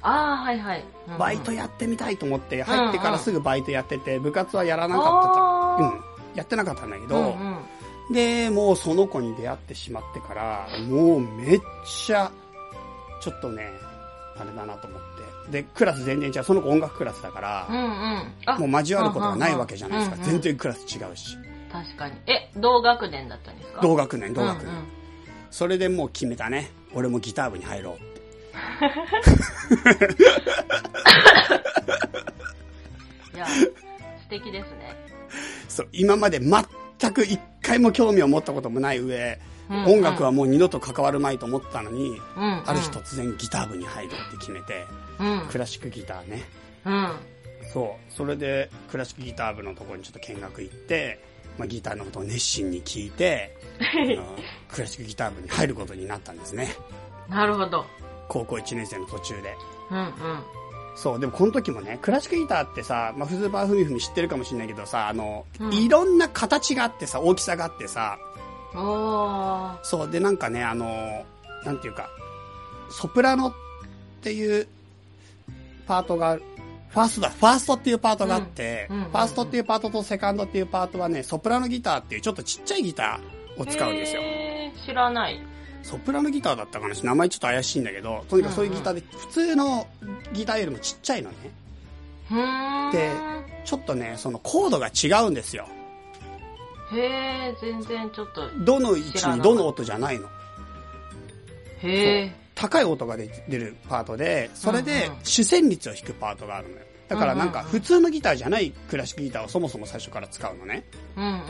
[0.03, 0.85] ああ、はいはい。
[1.07, 1.19] うんうん。
[1.19, 6.01] バイトやってみたいと思って入ってからすぐバイトやってて部活はやらなかったうん。
[6.35, 8.15] やってなかったんだけど、うんうん。
[8.15, 12.31] でもうその子に出会ってしまってからもうめっちゃ
[13.21, 13.73] ちょっとね
[14.37, 15.05] あれだなと思って。
[15.51, 16.45] でクラス全然違う。
[16.45, 18.33] その子音楽クラスだからうんうん。
[18.47, 18.59] あ。
[18.59, 20.17] もう交わることがないわけじゃないですか。
[20.17, 20.31] うんうん。
[20.31, 21.37] 全然クラス違うし
[21.75, 22.15] 確かに。
[22.27, 23.81] え、同学年だったんですか？
[23.83, 24.85] 同学年同学年、うんうん
[25.51, 28.05] それでもう決めたね俺もギター部に入ろうって
[33.37, 33.71] いや、素
[34.29, 34.97] 敵ですね。
[35.69, 36.65] そう今まで全
[37.13, 39.39] く一回も興味を持ったこともない上、
[39.71, 42.63] うん音楽はもう二度と関わるまいと思ったのに、うん。
[42.67, 44.85] ある日突然ギター部に入るって決めて、
[45.19, 45.49] うん。
[45.51, 46.43] クラシックギターね
[46.85, 47.17] うん。
[47.73, 51.19] そうそれでクラシックギター部のところにちょっと見学行って、
[51.59, 53.57] まあ、ギターのことを熱心に聞いて
[54.69, 56.75] クラシックギター部に入ることになったんですね
[57.29, 57.85] なるほど。
[58.29, 59.55] 高校1年生の途中で
[59.91, 60.11] うんうん。
[60.97, 68.19] そうでもこの時もねクラシックギターってさ、まあ、フズバーふみふみ知ってるかもしれないけどさあの、うんいろんな形があってさ大きさがあってさ
[68.75, 69.79] おー。
[69.83, 71.25] そうでなんかねあの
[71.65, 72.09] なんていうか
[72.91, 73.53] ソプラノっ
[74.23, 74.69] ていう
[75.87, 76.43] パートがある
[76.95, 79.07] ファーストだファーストっていうパートがあって、うんうんうん。
[79.07, 85.41] うんファーストっていうパートとセカンドっていうパートはねソプラノギターっていうちょっとちっちゃいギターを使うんですよ、えー、知らない。
[85.83, 89.87] ソプラノギターだったかな名前ちょっと怪しいんだけどとにかくそういうギターで普通の
[90.33, 91.37] ギターよりもちっちゃいのね。
[92.93, 93.11] で
[93.65, 95.67] ちょっとねそのコードが違うんですよ。
[96.93, 96.99] へ
[97.51, 98.49] え、全然ちょっと。
[98.59, 100.29] どの位置にどの音じゃないの。
[101.83, 102.45] へえ。
[102.55, 110.85] 高い音が出出るパートでそれで主旋律を弾くパートがあるのよだからなんかうんうんうん普通のギターじゃないクラシックギターをそもそも最初から使うのね
[111.17, 111.41] うんうん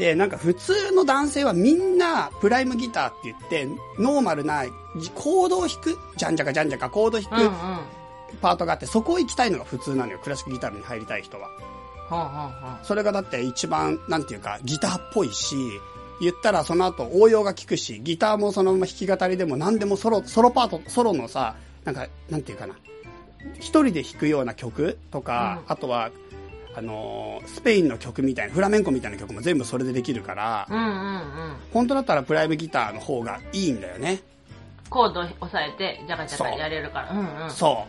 [0.00, 3.66] でなんか普通の男性はみんなプライムギターって言って
[3.98, 4.64] ノーマルな
[5.14, 7.46] コードを弾くじゃんじゃかじゃんじゃかコードを弾うん。
[7.46, 7.78] うんうん。
[8.30, 11.50] くパートがあってそこを行きたいのが普通なのよクラシックギターに入りたい人は
[12.08, 12.78] ほんほんほん。
[12.82, 15.56] それがだって一番なんていうかギターっぽいし
[16.22, 22.74] 言ったらその後応用が効くしギターもそのまま弾き語りでも何でもソロソロパートソロのさなんかなんていうかな
[23.58, 26.10] 一人で弾くような曲とか、うんあとは
[26.74, 31.56] あのースペインの曲みたいなフラメンコみたいな曲も全部それでできるから、うんうんうん。
[31.72, 34.22] 本当だったらプライムギターの方がいいんだよね
[34.88, 37.10] コード押さえて、ジャカジャカやれるから。
[37.12, 37.50] うんうん。
[37.50, 37.86] そ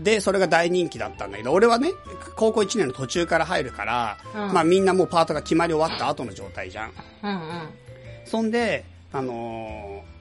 [0.00, 0.04] う。
[0.04, 1.90] で、それが大人気だったんだけど、俺はね、
[2.36, 6.92] 高校1年の途中から入るから、うんまあみんなもうパートが決まり終わった後の状態じゃん。
[7.22, 7.68] うんうん。
[8.24, 10.15] そんで、あのー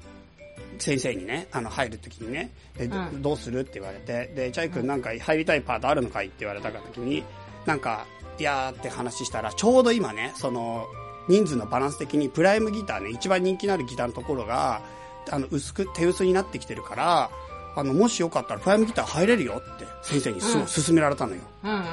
[0.79, 7.23] 先生にね、あの、入るときにね、で、どうんどうするって言われて、で、チャイ君なんか入りたいパートあるのかいって言われたときに、
[7.65, 8.05] なんか、
[8.37, 10.85] いやーって話したら、ちょうど今ね、その、
[11.27, 14.81] 人数のバランス的にプライムギターね、一番人気のあるギターのところが、
[15.31, 17.29] あの、薄く、手薄になってきてるから、
[17.75, 21.41] あの、もしよかったらプライムギター入れるよって先生にすぐ勧められたのよ。
[21.63, 21.83] うんうんうん。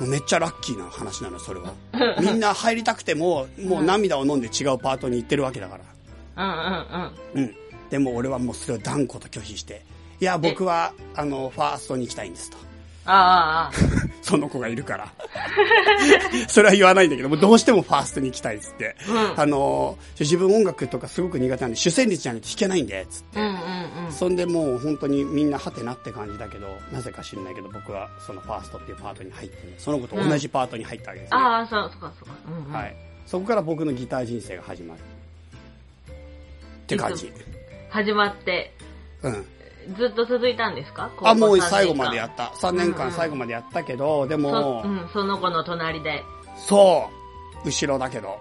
[0.00, 1.72] もうめっちゃラッキーな話なの、それは。
[2.20, 5.84] みんな入りたくても、もう涙を飲んで違うパートに行ってるわけだから。
[6.44, 7.44] うんうんうん。
[7.44, 7.54] うん。
[7.90, 9.82] でも俺はもうそれを断固と拒否して、
[10.20, 12.58] いや、僕は、あの、ファーストに行きたいんですと。
[13.06, 13.72] ああ、ああ。
[14.22, 15.12] その子がいるから。
[16.46, 18.96] それは言わないんだけど、もうどうしてもファーストに行きたいっつって。
[19.08, 23.40] うんあの、自分音楽とかすごく苦手なんで、主旋律じゃないと弾けないんで、つって。
[23.40, 24.12] うんうんうん。
[24.12, 31.38] そんでもう本当にみんなハテナって感じだけど、なぜか知んないけど僕はそのファーストっていうパートに入って、その子と同じパートに入ったわけですね。
[31.38, 32.34] ああ、そう、そうかそうか。
[32.48, 32.72] うんうん。
[32.72, 32.94] はい。
[33.26, 35.00] そこから僕のギター人生が始まる。
[36.10, 37.32] って感じ。
[37.90, 38.72] 始まって、
[39.22, 39.46] うん。
[39.96, 41.10] ずっと続いたんですか？
[41.22, 42.44] あ、もう最後までや三った。
[42.68, 46.22] 3年間最後までやったけど、で年間もそ、うん、その子の隣で。
[46.56, 47.10] そ
[47.64, 48.38] う、後ろだけど。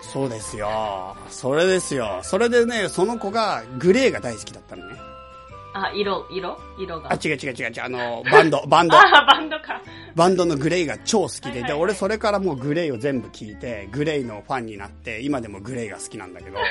[0.00, 1.16] そうですよ。
[1.28, 2.20] それですよ。
[2.22, 5.07] それでね、その子がグレーが大好きだったのね。
[5.86, 6.58] あ、色、色？
[6.78, 7.12] 色が。
[7.12, 8.96] あ、違う違う違う違う、あの、バンド、 バンド。
[8.96, 9.80] あ、バンドか。
[10.14, 16.58] バンドのグレイが超好きで、で、はいはいはい俺それからもうグレイを全部聞いて、グレイのファンになって、今でもグレイが好きなんだけど、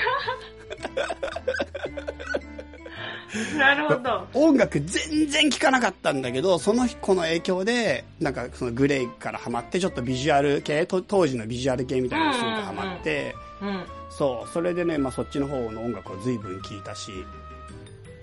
[3.58, 4.28] なるほど。
[4.34, 13.84] 音楽全然聴かなかったんだけど、その子の影響で、なんかそのグレイからハマって、ちょっとビジュアル系、と当時のビジュアル系みたいなのにすごくハマって、うん。
[14.10, 17.12] そう、それでね、まあそっちの方の音楽を随分聴いたし、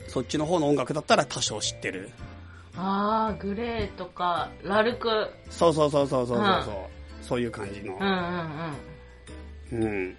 [0.09, 2.11] そっちの方の音楽だったら多少知ってる。
[2.76, 5.30] ああ、グレーとか、ラルク。
[5.50, 6.64] そうそうそうそうそうそう、うん
[7.22, 8.02] そういう感じのうん。
[8.02, 9.84] うんうん。
[9.84, 10.16] うん。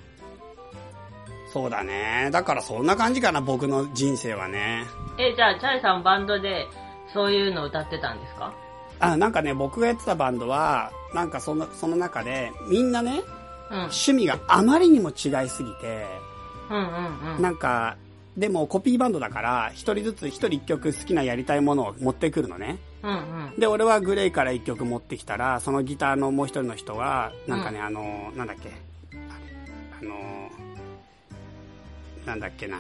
[1.54, 2.30] そうだね。
[2.32, 4.86] だからそんな感じかな、僕の人生はね。
[5.20, 6.66] え、じゃあ、チャイさんバンドで、
[7.14, 8.54] そういうの歌ってたんですか？
[9.00, 13.22] あ、なんかね、僕がやってたバンドは、なんかその、その中で、みんなね、
[13.70, 13.78] うん。
[13.82, 16.08] 趣味があまりにも違いすぎて、
[16.72, 17.42] うんうんうん。
[17.42, 17.98] なんか、
[18.38, 22.78] でもコピーバンドだから、一人ずつ一人一曲好きなやりたいものを持ってくるのね。
[23.02, 23.16] うんう
[23.56, 23.60] ん。
[23.60, 30.16] で、俺はグレイから一曲持ってきたら、そのギターのもう一人の人は、なんかね、あの、なんだっけ、ああの、
[32.26, 32.80] なんだっけな。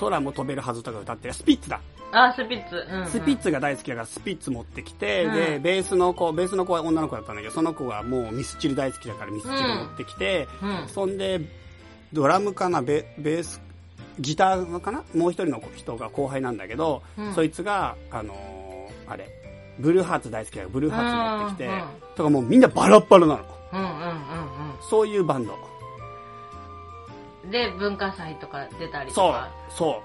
[0.00, 1.80] 空も飛べるはずとか歌ってる、スピッツだ。
[2.12, 2.76] あ、スピッツ。
[2.76, 3.06] うん、うん。
[3.06, 10.88] スピッツが大好きだからスピッツ持ってきて、うんで、ベースの子、ベースの子は女の子だったんだけど、その子はもうミスチル大好きだからミスチル持ってきて、うん。
[10.88, 11.40] そんで、
[12.12, 13.60] ドラムかな、ベベース、
[14.20, 15.04] ギターのかな？
[15.14, 19.28] もう一人の人が後輩なんだけど、うんそいつが、あのーあれ、
[19.78, 21.82] ブルーハーツ大好きだからブルーハーツ持ってきて、うんうん
[22.14, 23.44] とかもうみんなバラッバラなの。
[23.72, 23.92] うんうんうん
[24.90, 25.56] そういうバンド。
[27.44, 27.50] うん。
[27.50, 30.02] で、文化祭とか出たりとそうか。、そ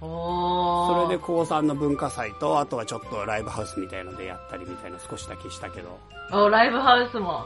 [0.00, 0.04] う。
[0.04, 1.04] おー。
[1.04, 5.98] それで高3の文化祭と、あとはちょっとライブハウスみたいのでやったりみたいな少しだけしたけど、
[6.32, 7.44] おライブハウスも。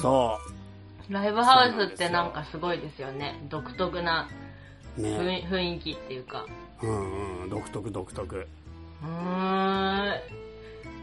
[0.00, 0.38] そ
[1.10, 3.44] ライブハウスってなんかすごいですよね。
[3.50, 4.28] 独特な
[4.98, 5.40] ね。
[5.40, 6.44] 囲雰囲気っていうか。
[6.82, 8.36] うんうん、独特独特。
[8.36, 10.14] うーん。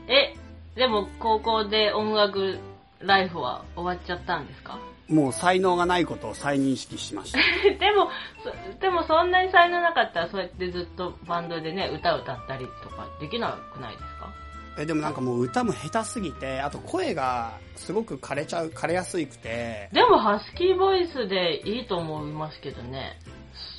[0.08, 0.36] え、
[0.76, 2.60] でも高校で音楽
[3.00, 4.78] ライフは終わっちゃったんですか？
[5.08, 7.40] もう才能がないことを再認識しました。
[7.80, 8.10] でも、
[8.44, 14.30] そでもそんなに才能なかったらそうやってずっとバンドでね、歌歌ったりとかできなくないですか？
[14.78, 23.18] えでもなんかもう歌も下手すぎて、あと声がすごく枯れちゃう、枯れやすいくて、でもハスキーボイスでいいと思いますけどね。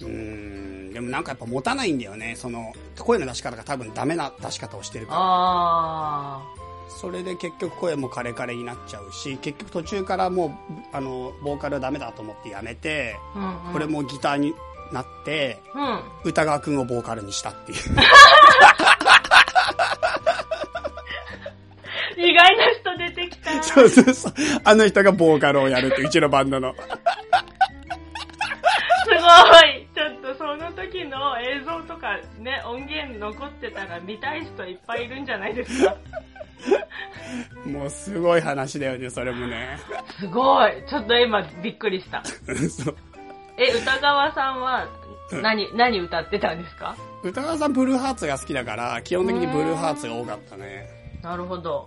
[0.03, 2.35] うーん、でもなんかやっぱ持たないんだよね。
[2.37, 5.19] その、声の出し方が多分ダメな出し方をしてるから。
[5.21, 6.43] あ
[6.89, 10.51] それで結局声もカレカレになっちゃうし、結局途中からもう、
[10.93, 13.39] あの、ボーカルはダメだと思ってやめて、ー。
[13.39, 13.73] うん、うん。
[13.73, 14.55] これもギターに
[14.93, 16.01] なって、うん。
[16.25, 17.79] 歌川くんをボーカルにしたっていう。
[22.17, 23.63] 意外な人出てきた。
[23.63, 24.35] そうそうそう。
[24.65, 26.75] あの人がボーカルをやるって、うちのバンドの。
[31.21, 35.95] の映像とかね、音源残ってたら見たい人いっぱいいるんじゃないですか？
[37.65, 39.79] もうすごい話だよね、それもね。
[40.19, 42.23] すごいちょっと今びっくりした。
[43.57, 44.89] え、歌川さんは
[45.43, 46.97] 何、何歌ってたんですか？
[47.23, 50.89] 歌川さんブルーハーツが好きだから、基本的にブルーハーツが多かったね。
[51.23, 51.87] なるほど。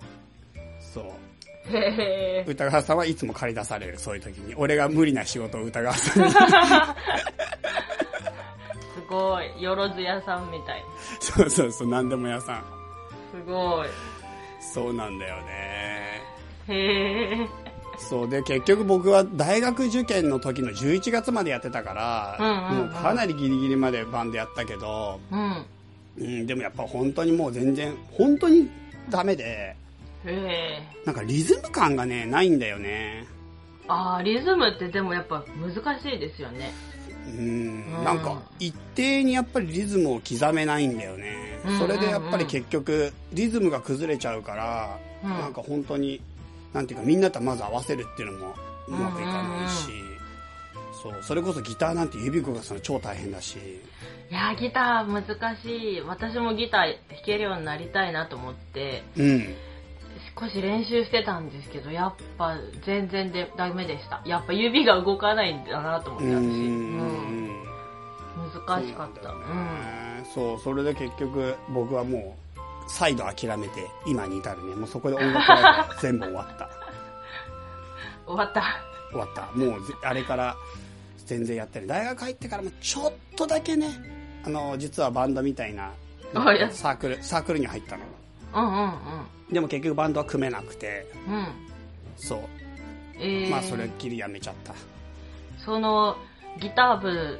[0.80, 1.04] そう。
[1.76, 2.50] へえ。
[2.50, 4.54] 歌川さんはいつも借り出される、そういう時に。
[4.54, 6.34] 俺が無理な仕事を歌川さんに。
[9.14, 9.62] すごい。
[9.62, 10.84] よろず屋さんみたい。
[11.20, 12.64] そうそうそう、何でも屋さん。
[13.30, 13.88] すごい。
[14.60, 16.22] そうなんだよね。
[16.68, 17.48] へえ。
[17.98, 25.66] そうで、結局僕は大学受験の時の11月までやってたから、うんうんうんもうかなりギリギリまでバンドやったけど、うん。
[26.16, 28.68] うん、でもやっぱ本当にもう全然、本当に
[29.10, 29.76] ダメで、へ
[30.26, 30.82] え。
[31.04, 33.26] なんかリズム感がね、ないんだよね。
[33.86, 36.72] ああ、リズムってでもやっぱ難しいですよね。
[37.26, 37.84] うん。
[37.98, 38.04] うん。
[38.04, 41.78] なんか一定にやっぱりリズムを刻めないんだよね、うん。
[41.78, 45.30] それでやっぱり結局リズムが崩れちゃうから、うん。
[45.30, 46.20] なんか本当に
[46.72, 48.54] なんていうかみんなとまず合わせるっていうのも
[48.88, 49.90] うまくいかないし、
[51.02, 51.22] そう。
[51.22, 53.58] それこそギターなんて指動かすの超大変だし。
[54.30, 56.00] いやー、ギター難しい。
[56.00, 59.54] 私もギター弾けるようになりたいなと思って、うん
[60.38, 64.22] 少し練習してたんですけど、やっぱ全然でダメでした。
[64.26, 66.32] やっぱ指が動かないんだなと思って、私。
[66.32, 66.44] うんう
[67.40, 67.64] ん。
[68.66, 69.28] 難しかった。
[69.30, 69.44] そうな
[70.20, 72.60] んそうそれで結局僕はもう
[72.90, 76.68] 再度諦めて今に至るねもうそこで音楽ライブ全部終わった
[78.26, 78.62] 終わった。
[79.10, 80.56] 終わったもうぜあれから
[81.26, 83.88] 全然やってる大学入ってからもちょっとだけね
[84.44, 85.92] あの実はバンドみたいな
[86.72, 88.02] サークルサークルに入ったの
[88.54, 91.06] うんうんでも結局バンドは組めなくて。
[91.26, 91.34] うん。
[91.34, 91.46] うん。
[92.16, 92.40] そう。
[93.18, 94.74] えー、まあそれっきりやめちゃった。
[95.64, 96.16] その、
[96.60, 97.38] ギター部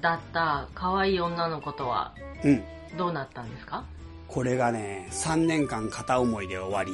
[0.00, 2.14] だった可愛い女の子とは
[2.44, 2.62] うん。
[2.96, 3.84] どうなったんですか？
[4.26, 6.92] これがね3年間片思いで終わり。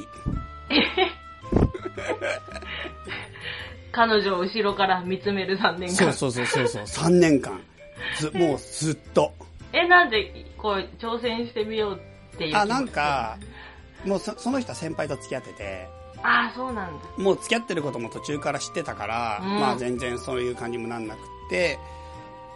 [3.91, 5.95] 彼女を後ろから見つめる3年間。
[6.13, 7.05] そうそうそうそうそう。
[7.07, 7.59] 3年間。
[8.19, 9.33] ずもうずっと。
[9.71, 12.01] え、なんで、こう、挑戦してみよう
[12.35, 13.37] っていうあなんか
[14.05, 15.89] もうそその人は先輩と付き合ってて
[16.23, 17.05] ああ、そうなんだ。
[17.17, 21.77] もう付き合ってることも途中から知ってたから、うんまあ全然そういう感じもなんなくって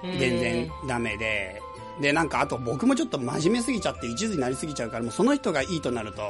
[0.02, 1.62] 全然ダメで、
[2.02, 6.22] で、なんかあと僕もちょっと真面目すぎちゃって一途になりすぎちゃうから、もうその人がいいとなると、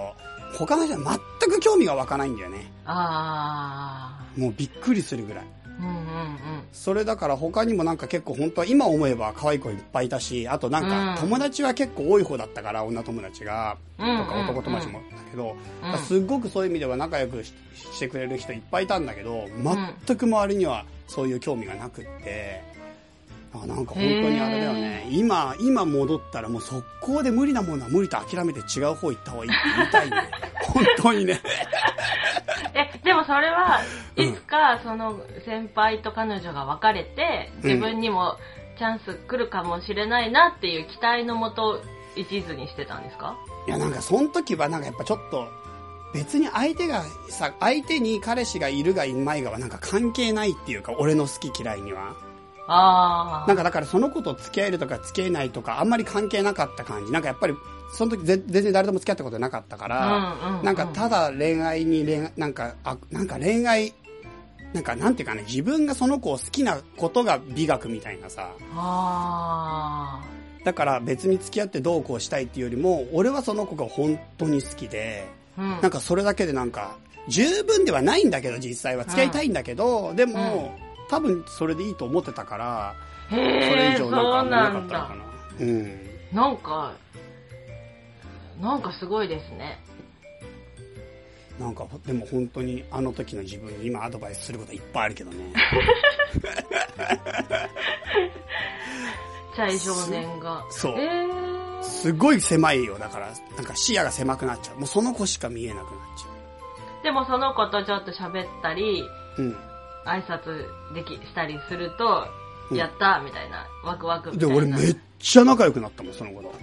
[0.58, 2.72] 他の人は全く興味が湧かないんだよね。
[2.86, 5.46] あもうびっくりするぐらい。
[5.46, 6.59] あ、うんうんうん。
[6.72, 15.56] それだから他にもなんか結構本当は今思えば可愛い子いっぱいいたし、あとなんうんか友達は結構多い方だったから、女友達が、とうんか男友達もだけど、
[15.98, 17.54] すっごくそういう意味では仲良くし
[17.94, 19.48] してくれる人いっぱいいたんだけど、
[20.06, 22.62] 全く周りにはそういう興味がなくって、
[23.54, 25.08] あなんか本当にあれだよね。
[25.10, 30.30] 今、今戻ったらもう速攻で無理なものは無理と諦めて違う方行った方がいいって言いたいね。
[30.62, 31.42] 本当にね。
[32.80, 33.82] え、でもそれは、
[34.16, 34.30] うん。
[34.30, 38.38] いつかその先輩と彼女が別れて、自分にも
[38.78, 41.82] チャンス来るかもしれないなっていう期待のもと、
[42.16, 43.38] 一途にしてたんですか？
[43.68, 45.48] いやなんかその時はなんかやっぱちょっと、
[46.14, 52.16] 別に相手がさ、相手に彼氏がいるがいないがはなんか関係ないっていうか、俺の好き嫌いには。
[52.70, 53.48] ああ。
[53.48, 57.12] なんかだからその子と付き合えるとか付き合えないとかあんまり関係なかった感じ。
[57.12, 57.56] なんかやっぱり
[57.94, 63.94] その時ぜ全然誰とも付き合ったことなかったから、うんうんうんなんかただ恋愛に恋愛、なんか、あ、なんか恋愛、
[64.74, 68.52] なんかなんていうかね、自分がその子を好きなことが美学みたいなさ。
[68.76, 70.22] あ
[70.64, 75.62] だから別に付き合ってどうこうしたいっていうよりも、俺はその子が本当に好きで、あ。
[75.62, 75.70] うん。
[75.82, 76.98] なんかそれだけでなんか、
[77.28, 80.76] 十分ではないんだけど実際は付き合いたいんだけど、でも、
[81.10, 82.96] 多分それでいいと思ってたから、
[83.30, 85.16] それ以上なんかなかったのか。
[85.16, 85.66] な。
[85.66, 86.00] うん。
[86.32, 86.94] なんか、
[88.62, 89.80] なんかすごいですね。
[91.60, 95.54] なんか、でも本当にあの時の自分に今アドバイスすることいっぱいあるけどね。
[99.56, 100.64] チャイ少年が。
[100.70, 102.98] そうえー、すごい狭いよ。
[102.98, 104.78] だから、なんか視野が狭くなっちゃう。
[104.78, 105.86] もうその子しか見えなくなっ
[106.18, 106.30] ちゃ
[107.04, 109.04] でもその子とちょっと喋ったり、
[109.38, 109.69] う。
[110.06, 114.38] 挨拶できしたりすると、うんやったみたいな、ワクワクうん。
[114.38, 114.78] で、みたいな。
[114.78, 116.54] 俺めっちゃ仲良くなったもん、その子と。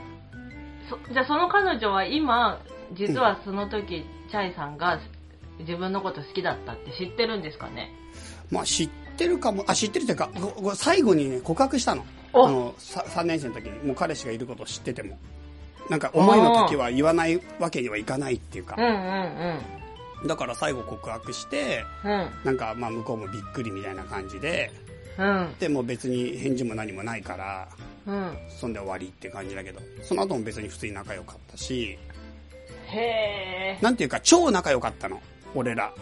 [0.88, 2.60] そじゃあその彼女は今、
[2.92, 5.00] 実はその時、チャイさんが
[5.58, 7.90] 自分のこと好きだったって知ってるんですかね？
[8.50, 12.04] まあ知ってるかも、あ、知ってるっていうか、ごご最後にね、告白したの。
[12.32, 15.18] あおの、さ3年生の時に、もう彼氏がいることを知ってても。
[15.90, 18.84] なんか、思いの時は言わないわけにはいかないっていうかうん。
[18.84, 19.85] うん
[20.24, 22.10] だから最後告白して、うん。
[22.10, 22.30] うん。
[22.44, 24.70] なんか、まあ向こうもびっくりみたいな感じで、
[25.18, 25.54] うん。
[25.58, 27.68] でも別に返事も何もないから、
[28.06, 28.36] うん。
[28.48, 31.98] そんで終わりって感じだけど、その後も別に普通に仲良かったし、
[32.88, 35.20] へんていうか超仲良かったの、
[35.54, 35.92] 俺ら。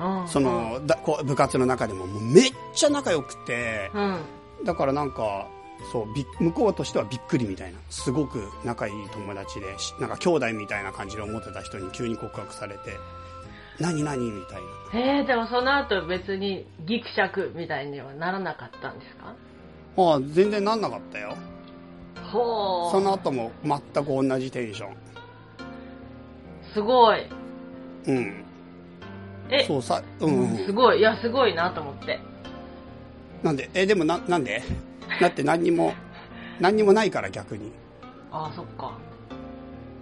[0.00, 4.18] うんそ、の、だこう部活の中でももうめっちゃ仲良くて、うん。
[4.64, 5.46] だからなんか、
[5.92, 7.78] そう、び向こうとしてはびっくりみたいな。
[7.90, 12.96] すごく仲いい友達で、しなんか兄弟みたいな感じで思ってた人に急に告白されて、
[13.80, 14.62] 何何みたい
[14.92, 14.98] な。
[15.18, 19.34] へえ、でもその後別にギクシャクみたいにはならなかったんですか？
[19.96, 21.36] ああ、全然なんなかったよ。
[22.32, 22.90] ほう。
[22.92, 24.96] その後も全く同じテンション。
[26.72, 27.26] すごい。
[28.06, 28.44] うん。
[29.50, 30.66] え、そうさ、うん、うん。
[30.66, 30.98] すごい。
[30.98, 32.18] いや、すごいなと思って。
[33.42, 34.62] なんで、え、でもな、なんで？
[35.20, 35.94] だって何にも、
[36.60, 37.72] 何にもないから逆に。
[38.32, 38.92] ああ、そっか。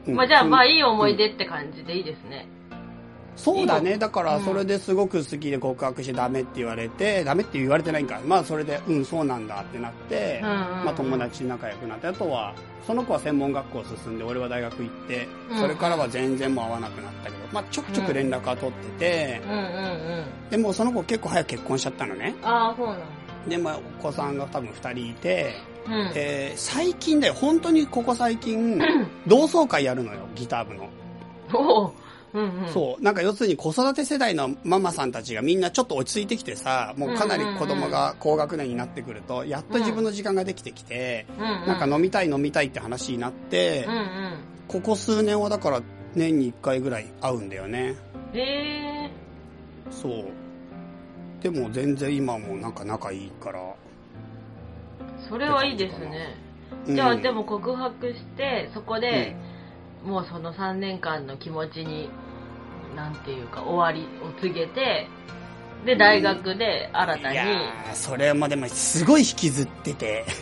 [0.06, 2.46] うんまあじゃあ、まあいい思いうん出って感じでいいですね。
[3.36, 3.98] そうだね。
[3.98, 8.20] だから、うんそれですごく好きで告白してダメって言われて、ダメって言われてないんか。
[8.26, 12.54] まあ、それで、うん、そうなんだってなって、うんうんうんまあ、友達仲良くなって、あとは、
[12.86, 20.24] その子は専門学校進んで、俺は大学行ってうん、それからは全然もう会わなくなったけど、まあ、ちょくちょく連絡は取っててうん、うんうん。
[20.50, 22.34] でもその子結構早く結婚しちゃったのね。
[22.42, 23.04] ああ、そうなんだ。
[23.48, 25.54] で、まあ、お子さんが多分二人いて、
[25.86, 26.12] うん。
[26.14, 28.80] えー最近だよ、本当にここ最近、
[29.26, 31.92] 同窓会やるのよ、ギター部の。
[32.34, 32.72] うんうん。
[32.72, 33.02] そう。
[33.02, 41.66] なんか要するに子育て世代のママさんたちがみんなちょっと落ち着いてきてさ、もうかなり子供が高学年になってくると、やっと自分の時間ができてきて、うんうん。
[41.66, 44.04] なんか飲みたい飲みたいって話になってうん、うん。
[44.68, 45.82] ここ数年はだから
[46.14, 47.94] 年に1回ぐらい会うんだよね。
[48.34, 49.10] へえ。
[49.90, 50.24] そう。
[51.42, 53.74] でも全然今もなんか仲いいから。
[55.28, 56.36] それはいいですね。
[56.36, 56.52] うん
[56.86, 59.36] じゃあ、でも告白して、そこで、
[60.04, 62.10] もうその3年間の気持ちに、
[62.96, 65.08] なんていうか、終わりを告げて、
[65.84, 70.24] で、大学で新たに、いやー、それもでもすごい引きずってて。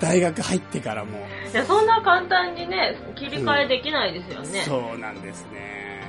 [0.00, 1.18] 大学入ってからも。
[1.52, 4.60] いや、そんな簡単にね、切り替えできないですよね。
[4.62, 6.02] そうなんですね。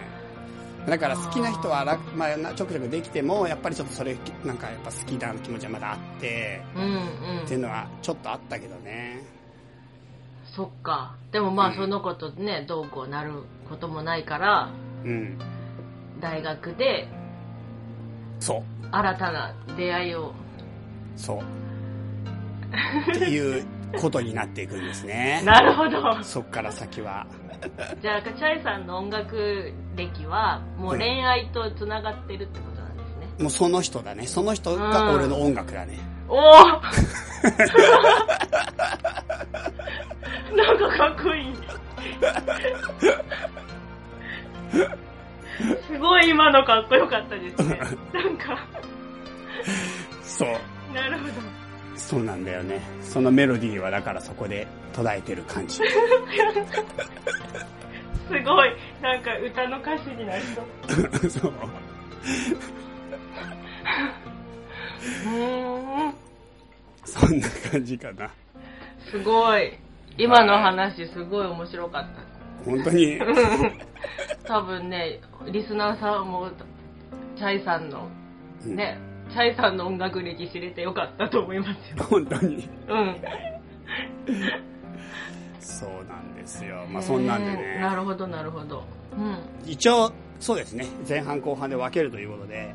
[0.87, 7.43] だから好きな人は楽、まあ、なちょくちょくできても、やっぱりちょっとそれ、なんかやっぱ好きだな気持ちはまだあって、うんうん。
[7.43, 9.23] っていうのはちょっとあったけどね。
[10.55, 11.15] そっか。
[11.31, 14.69] でもまあうんその子とね、どうこうなることもないから、
[15.03, 15.37] うん。
[16.21, 17.07] 大学で
[18.39, 18.63] そう。
[18.91, 20.33] 新たな出会いを。
[21.17, 21.39] そう。
[23.11, 23.65] っていう
[23.99, 25.41] ことになっていくんですね。
[25.45, 26.23] なるほど。
[26.23, 27.27] そっから先は。
[28.01, 33.43] じゃあ、チャイさんの音楽歴は、もう恋愛と繋がってるってことなんですね。
[33.43, 34.27] もうその人だね。
[34.27, 35.99] その人が俺の音楽だね。
[36.27, 36.41] おお
[40.55, 41.55] なんかかっこいい。
[45.87, 47.79] すごい今のかっこよかったですね。
[48.13, 48.65] なんか、
[50.23, 50.49] そう。
[50.93, 51.33] なるほど。
[51.95, 52.81] そうなんだよね。
[53.01, 55.75] そのメロディーはだからそこで途絶えてる感じ。
[55.75, 55.83] す
[58.43, 60.65] ごい、なんか歌の歌詞になりそう。
[61.29, 61.53] そう。
[65.25, 66.13] うーん、
[67.05, 68.29] そんな感じかな。
[69.09, 69.73] すごい。
[70.17, 72.69] 今の話すごい面白かった。
[72.69, 73.19] 本当に？
[74.45, 75.19] 多分ね、
[75.51, 76.49] リスナーさんも、
[77.37, 78.07] チャイさんの、
[78.65, 78.97] うんね、
[79.31, 82.03] チャイさんの音楽歴知れてよかったと思いますよ。
[82.09, 82.69] 本当に？
[82.87, 83.15] うん。
[85.59, 86.85] そうなんですよ。
[86.89, 87.95] まあそんなんでへーなね。
[87.95, 88.83] るほど、なるほど。
[89.17, 89.37] うん。
[89.65, 90.85] 一応、そうですね。
[91.07, 92.73] 前半後半で分けるということで、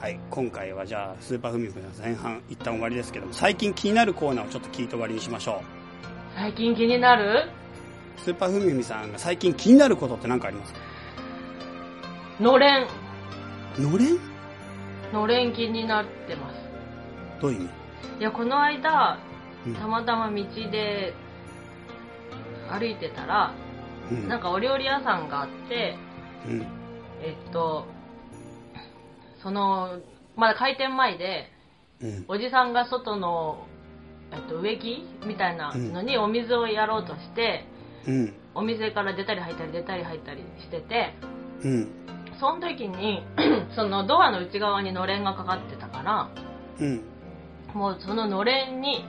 [0.00, 0.20] はい。
[0.30, 5.62] 今回はじゃあ、スーパーフミ君の前半一旦終わりですけども、最近気になるコーナーをちょっと聞いて終わりにしましょ
[6.38, 7.50] 最近気になる？
[8.16, 8.20] う。
[8.20, 10.78] スーパーフミさんが最近気になることって何かありますか？
[12.38, 12.86] のれん。
[13.76, 14.18] のれん？
[15.12, 16.60] のれん気になってます。
[17.42, 17.70] どういう意味？
[18.20, 19.18] いや、この間、
[19.66, 20.36] うんたまたま道
[20.70, 21.12] で
[22.70, 23.52] 歩いてたら、
[24.08, 24.28] うん。
[24.28, 25.96] なんかお料理屋さんがあって、
[26.46, 26.60] うん。
[27.20, 27.84] えっと、
[29.42, 29.98] その、
[30.36, 31.50] まだ開店前で、
[32.00, 32.24] うん。
[32.28, 33.66] おじさんが外の、
[34.32, 37.66] えっと、植木みたいなのにお水をやろうとして、
[38.06, 38.34] うん。
[38.54, 41.14] お店から出たり入ったり出たり入ったりしてて、
[41.64, 41.88] うん。
[42.40, 43.22] その時に、
[43.74, 46.28] そのドアの内側にのれんがかかってたから、
[46.80, 47.02] うん。
[47.74, 49.04] もうそののれんに、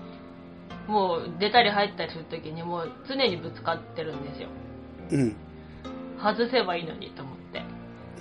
[0.88, 4.50] もう出たり入ったりする時にもう常にぶつかってるんですよ。
[5.12, 5.36] うん。
[6.22, 7.62] 外せばいいのにと思って。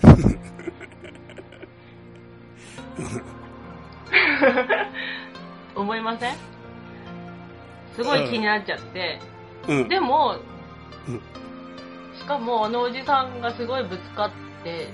[5.75, 6.57] 思いません？
[7.99, 9.19] すごい気になっちゃって。
[9.66, 9.89] うん。
[9.89, 10.37] でも、
[11.09, 11.20] うん
[12.19, 14.31] しかもあのおじさんがすごいぶつかっ
[14.62, 14.89] て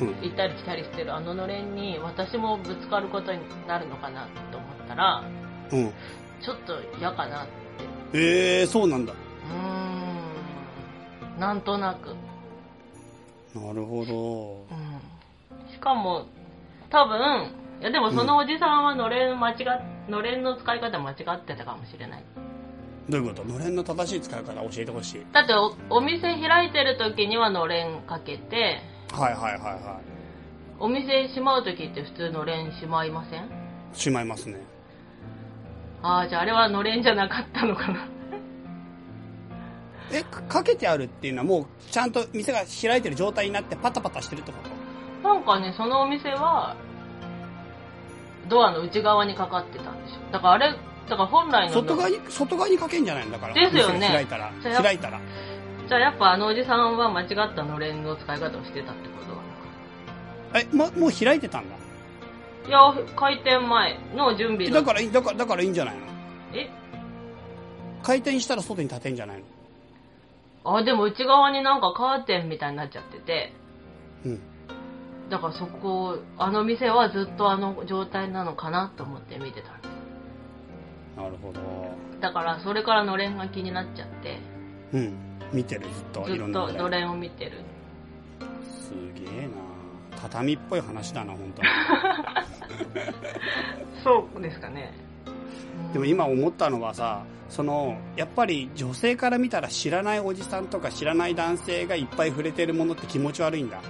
[0.00, 0.08] うん。
[0.22, 5.22] 行ったり来たりしてるあののれんに私もぶつかることになるのかなと思ったら、
[5.70, 5.92] うん。
[6.40, 7.52] ちょっと嫌かなって。
[8.14, 9.12] ええー、そうなんだ。
[9.12, 11.40] うーん。
[11.40, 12.08] なんとなく。
[13.54, 14.66] なるほど。
[14.70, 15.72] うん。
[15.72, 16.26] しかも、
[16.90, 19.56] 多分、いやでもそのおじさんはのれん間違っ、
[20.08, 22.24] のれんの使い方間違ってたかもしれない。
[23.08, 23.44] どういうこと？
[23.44, 25.26] のれんの正しい使い方教えてほしい。
[25.32, 28.80] だっておお店開いてる時にはのれんかけて、
[29.12, 30.00] はいはいはいは
[30.78, 33.44] お店閉まう時って普通のれん閉まりません？
[33.44, 33.48] い。
[33.92, 34.56] しまいますね。
[36.02, 38.06] ああ、じゃああれはのれんじゃなかったのかな。
[40.12, 44.58] え、かかけてあるっていうのはもうちゃんと店が開いてる状態になってパタパタしてるってこ
[45.22, 45.28] と？
[45.28, 46.76] なんかね、そのお店は、
[48.52, 50.32] ドアの内側にかかってたんでしょ。
[50.32, 50.76] だからあれ、
[51.08, 51.74] だから本来の。
[51.74, 53.54] 外側に、外側にかけんじゃないんだから。
[53.54, 54.52] ですよね開いたら。
[54.82, 55.20] 開いたら。
[55.88, 59.24] じゃあやっぱあのおじさんは間違ったのれんの使い方をしてたってこ
[60.52, 61.76] とえ、もう、もう開いてたんだ？
[62.68, 62.78] いや、
[63.16, 66.02] 開店前の準備のだからいい、だから、だからいいんじゃないの？
[66.54, 66.70] え？
[68.02, 69.38] 開店したら外に立てんじゃない
[70.64, 70.76] の？
[70.76, 73.52] あ、でも内側になんかカーテンみたいになっちゃってて、
[74.24, 74.40] うん。
[75.32, 79.70] だからそこ、あの店はずっとあの状態なのかなと思って見てた
[81.18, 81.60] なるほど。
[82.14, 82.20] す。
[82.20, 84.38] だからそれからのれんが気になっちゃって、
[84.92, 85.14] うん。
[85.50, 86.24] 見てる、ずっと。
[86.24, 86.44] ずっと
[86.74, 87.52] のれんを見てる。
[88.62, 89.52] すげえな
[90.20, 91.68] 畳っぽい話だな、本当に。
[94.04, 94.92] そうですかね。
[95.94, 103.80] でも今思ったのはさ、その、やっぱり女性から見たら知らないおじさんとか知らない男性がいっぱい触れてるものって気持ち悪いんだ。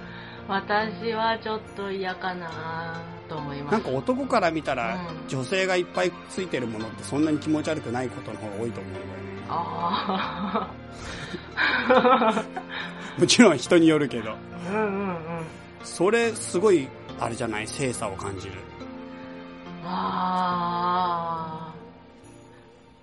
[0.47, 3.73] 私はちょっと嫌かなと思います。
[3.73, 9.11] なんか男から見たらうん女性がいっぱいついてるものってそんなに気持ち悪くないことの方が多いと思うんだよね。
[9.49, 10.69] あ
[13.17, 14.31] もちろん人によるけど。
[14.31, 14.35] あ。
[14.69, 15.15] うんうんうん。
[15.83, 16.87] それすごい、
[17.19, 18.53] あれじゃない、精査を感じる。
[19.85, 21.73] あ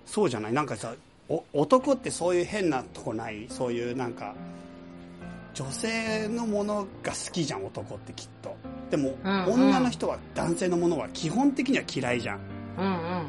[0.05, 0.53] そうじゃない？
[0.53, 0.93] なんかさ、
[1.29, 3.45] お男ってそういう変なとこない？
[3.49, 4.33] そういうなんか、
[5.61, 8.55] 女性のものが好きじゃん、男ってきっと。
[8.89, 12.39] でも、うんうん女の人は男性のものは基本的には嫌いじゃん。
[12.77, 12.81] あ。
[12.81, 13.25] うんうん。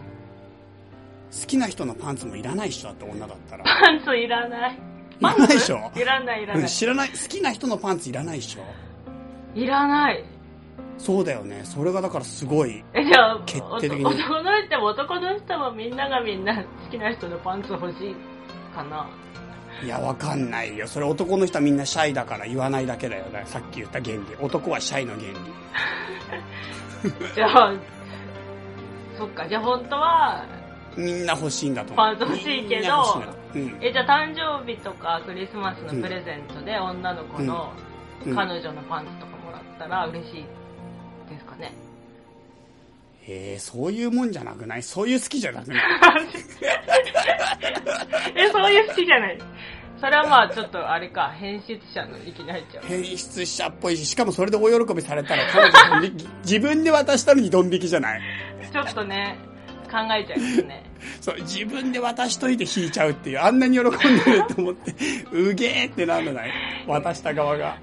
[1.30, 3.64] 好きな人のパンツもいらないっしょだって女だったら。
[3.64, 4.78] パンツいらない。
[5.20, 5.90] いらないでしょ？
[5.94, 6.68] いらないいらうなんい。
[6.70, 9.58] 知らない、好きな人のパンツいらないっしょ？
[9.58, 10.24] いらない。
[10.98, 11.60] そうだよね。
[11.64, 12.82] それがだからすごい。
[13.46, 18.16] 決定的に男の人も男の人もみんながみんな好きな人のパンツ欲しい
[18.74, 19.08] かな。
[19.82, 20.86] いや、わかんないよ。
[20.86, 23.24] それ男の人はみんなシャイだから言わないだけだよ。
[23.26, 24.22] だからさっき言った原理。
[24.40, 25.34] 男はシャイの原理。
[27.34, 27.72] じゃあ、
[29.16, 30.44] そっか、じゃあ本当は、
[30.96, 31.96] みんな欲しいんだと思う。
[31.96, 33.22] パンツ欲しいけど
[33.54, 33.78] うん。
[33.80, 37.72] え、じゃあ誕生日とかクリスマスのプレゼントで女の子の
[38.24, 40.44] うん彼女のパンツとかもらったら嬉しい
[41.28, 41.72] ですかね。
[43.26, 44.82] えー、そういうもんじゃなくない？
[44.82, 45.82] そういう好きじゃなくない？
[48.36, 49.38] え、そういう好きじゃない。
[50.00, 52.84] それはまあちょっとあれか、変質者の域に入っちゃう。
[52.84, 55.70] 変質者っぽいし、しかもそれで大喜びされたら彼
[56.08, 56.10] 女
[56.44, 58.20] 自分で渡したのにドン引きじゃない？
[58.72, 59.36] ちょっとね、
[59.88, 60.84] 考えちゃいますね。
[61.20, 63.90] そう、自分で渡しといて引いちゃうっていう、あんなに喜ん
[64.24, 64.92] でると思って、
[65.30, 66.50] うげーってなるのない？
[66.88, 67.78] 渡した側が。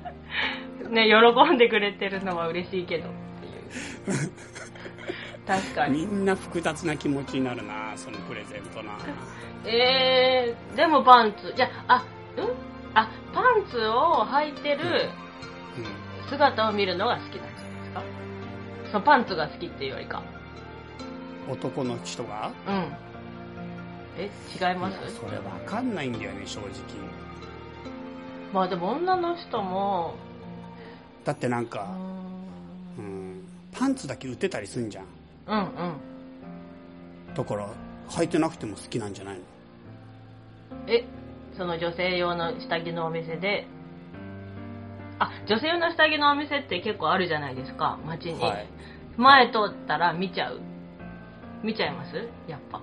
[0.90, 4.32] ね、喜んでくれてるのは嬉しいけどっていう。
[5.50, 6.06] 確かに。
[6.06, 8.94] みんな複雑な気持ちになるなそのプレゼントな
[9.66, 12.46] えー、でもパンツ、じゃあ、あ、ん？
[12.94, 15.10] あ、パンツを履いてる
[15.78, 16.30] うん。
[16.30, 17.54] 姿を見るのが好きなんじゃないで
[17.88, 18.04] すか？
[18.92, 20.22] そのパンツが好きっていうよりか。
[21.50, 22.52] 男の人が？
[22.68, 22.94] うん。
[24.20, 24.98] え、違います？
[25.16, 26.70] それわかんないんだよね、正直。
[28.54, 30.14] まあでも女の人も、
[31.24, 31.88] うだってなんか、
[32.98, 35.06] うん、パンツだけ売ってたりすんじゃん。
[35.50, 37.34] うんうん。
[37.36, 37.68] だから、
[38.10, 39.42] 履いてなくても好きなんじゃないの？
[40.88, 41.04] え、
[41.58, 43.68] その女性用の下着のお店で、
[45.20, 48.42] あ、女性用の下着のお店って結構あるじゃないですか、街に。
[48.42, 48.68] はい。
[49.18, 50.60] 前通ったら見ちゃう？
[51.64, 52.16] 見ちゃいます？
[52.48, 52.82] やっぱ。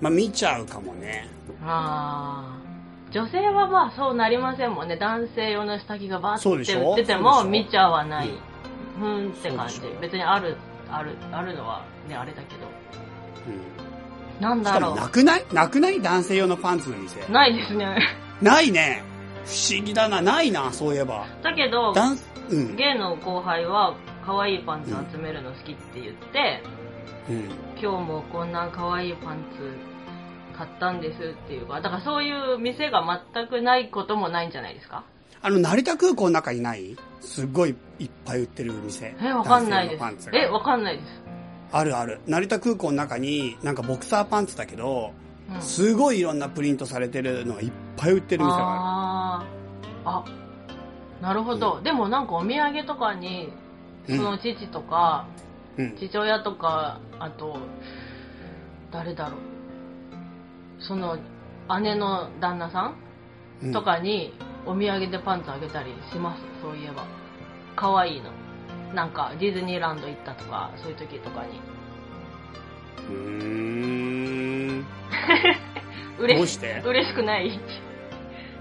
[0.00, 1.28] まあ見ちゃうかもね。
[1.64, 4.96] あー女性はまあそうなりませんもんね。
[4.96, 6.92] 男性用の下着がバーそうでしょ？
[6.92, 8.28] って売ってても見ちゃわない。
[8.28, 8.36] うん
[8.98, 9.80] ふーんって感じ。
[10.00, 10.56] 別にある、
[10.96, 12.66] ある、あるのはね、あれだけど。
[13.46, 14.42] うん。
[14.42, 15.44] なんだろしかもなくない？
[15.52, 16.00] なくない？
[16.00, 17.20] 男性用のパンツの店。
[17.20, 17.30] う。
[17.30, 17.96] ないですね。
[18.42, 19.02] ないね。
[19.44, 20.20] 不思議だな。
[20.22, 21.26] ないな、そういえば。
[21.42, 22.76] だけど、ダンス、うん。
[22.76, 23.94] ゲイの後輩は
[24.24, 26.62] 可愛いパンツ集めるの好きって言って、
[27.28, 27.44] うん。
[27.80, 29.76] 今日もこんな可愛いパンツ
[30.56, 33.02] 買ったんですっていうか、だからそういう店が
[33.34, 35.04] 全くないこともないんじゃないですか？
[35.44, 36.96] あの、成田空港の中にない？
[37.20, 39.14] すっごいいっぱい売ってる店。
[39.20, 40.30] え、わかんないです。
[40.32, 41.06] え、わかんないです。
[41.70, 42.20] あるある。
[42.26, 45.12] 成田空港の中に、なんかボクサーパンツだけど、
[45.54, 50.24] うんすごいいろんなプリントされてるのがいっぱい売ってる店がああーあ、
[51.20, 51.82] なるほど。
[51.82, 53.52] でもなんかお土産とかに、
[54.08, 55.26] その父とか、
[55.76, 55.84] る。
[55.84, 55.96] うん。
[55.98, 57.58] 父親とか、あと、
[58.90, 59.40] 誰だろう。
[60.82, 61.18] その、
[61.82, 62.94] 姉の旦那さ
[63.62, 64.32] うんんとかに、
[64.66, 67.04] お土産でパンツあげたりします、そういえば。
[67.76, 68.30] 可愛いの。
[68.94, 71.60] なんか、ディズニーランド行ったとか、そういう時とかに。
[73.08, 74.86] うーん。
[76.18, 76.82] 嬉しどうして？
[76.86, 77.60] 嬉しくない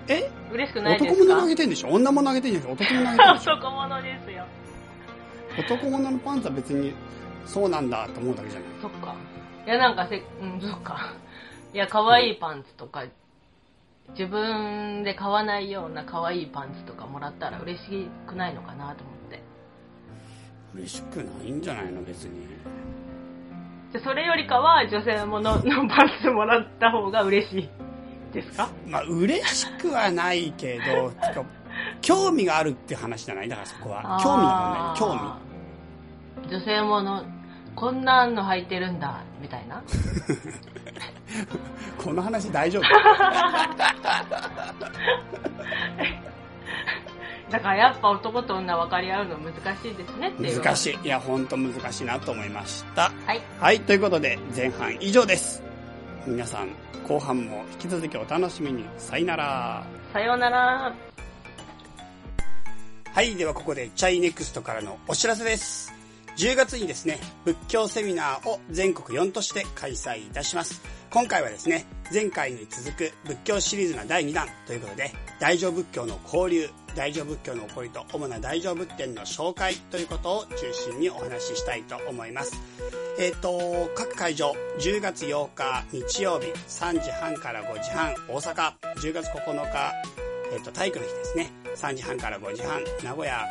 [0.07, 0.29] え？
[0.51, 1.89] 嬉しくないです男物か投げてんでしょ？
[1.89, 3.53] 女物投げてんじゃなくて男物投げてんでしょ？
[3.53, 4.45] 男物ですよ。
[5.57, 6.93] 男物のパンツは別に
[7.45, 9.15] そうなんだと思うだけじゃないそっか。
[9.65, 11.13] いや、なんかせ、うん、そっか。
[11.73, 13.03] いや、可愛いパンツとか、
[14.11, 19.41] 自分で買わないような可愛いパンツとかもらったら嬉しくないのかなと思って。
[20.75, 22.47] 嬉しくないんじゃないの別に。
[23.91, 27.69] でそれよりかは女性もののパンツもらった方が嬉しい
[28.33, 28.69] ですか？
[28.87, 31.11] まあ嬉しくはないけど
[32.01, 33.49] 興味があるって話じゃない？
[33.49, 34.19] だからそこは。
[34.23, 36.55] 興味の問題興味味。
[36.59, 37.23] 女性もの、
[37.75, 39.81] こんなんの履いてるんだ、みたいな。
[41.97, 42.83] この話大丈夫？
[47.49, 50.59] だからやっぱ男と女分かり合うの難しいですねっていう。
[50.61, 50.77] 難い。
[50.77, 53.41] しいいや本当難しいなと思いましたはい。
[53.59, 55.61] はいということで前半以上です
[56.25, 56.69] 皆さん
[57.07, 59.83] 後半も引き続きお楽しみにさよなら
[60.13, 60.93] さようなら。
[63.13, 65.92] はい、ではここでチャイネクストからのお知らせです。
[66.37, 70.81] 10月にですね、仏教セミナーを全国4都市で開催いたします。
[71.11, 82.59] 今回はですね、前回に続く仏教シリーズの第2弾ということで、大乗仏教の交流、大乗仏教の起こりと主な大乗仏典の紹介ということを中心にお話ししたいと思います。
[83.19, 89.93] えっ、と、各会場、10月8日日曜日3時半から5時半、大阪、10月9日
[90.53, 91.51] えっ、と、体育の日ですね。
[91.75, 93.43] 3時半から5時半、名古屋、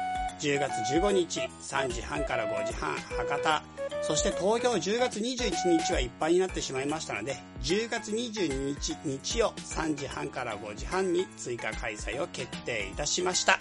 [0.43, 3.63] 10月15日、3時半から5時半、博多、
[4.03, 13.61] そして東京10月21日はいっぱいになってしまいましたので、10月22日、日曜、3時半から5時半に追加開催を決定いたしました。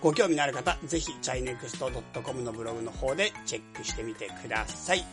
[0.00, 1.90] ご興味のある方、ぜひ、チャイネクスト
[2.22, 5.04] .com のブログの方でチェックしてみてください。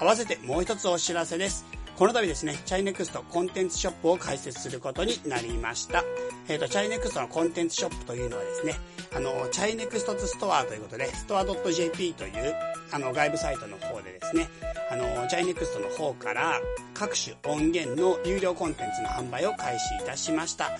[0.00, 1.64] 合わせてもう一つお知らせです。
[1.96, 6.02] この度ですね、チャイネクストコンテンツショップを開設することになりました。
[6.48, 8.74] えっ、と、チャイネクストのコンテンツショップというのはですね、
[9.12, 12.54] あの、チャイネクストツストアということで、ストア .jp という、
[12.92, 14.48] あの、外部サイトの方でですね、
[14.90, 16.60] あの、チャイネクストの方から
[16.94, 20.70] 各種音源の有料コンテンツの販売を開始いたしました。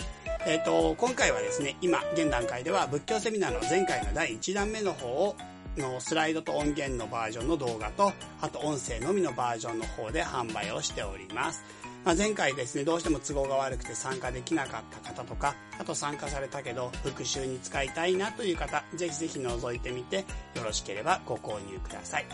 [0.47, 5.37] えっ、と、今回はですね、今、現段階では仏教セミナーの前回の第1弾目の方を
[5.77, 11.65] のスライドと音源のバージョンの動画と、あと音声のみのバージョンの方で販売をしております。
[12.05, 20.25] まあ、前回ですね、どうしても都合が悪くて参加できなかった方とか、あと参加されたけど復習に使いたいなという方、ぜひぜひ覗いてみて、
[20.55, 22.27] よろしければご購入ください。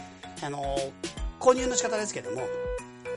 [0.42, 2.48] あのー購入の仕方ですけども、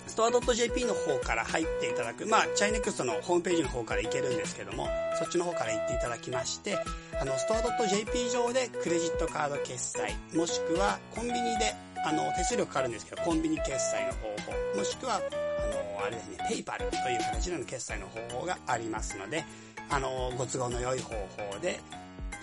[0.08, 6.78] ストア .jp の方から入っていただく、まあ、チャイネクストのホームページの方から行けるんですけども、そっちの方から行っていただきまして、
[7.20, 11.74] あの、ストア .jp 上でクレジットカード決済、もしくはコンビニで、
[12.06, 14.28] あの、手数料かかるんですけど、コンビニ決済の方
[14.74, 19.44] 法、もしくは、あの、あれですね、ペイパルという形での決済の方法がありますので、
[19.90, 21.80] あの、ご都合の良い方法で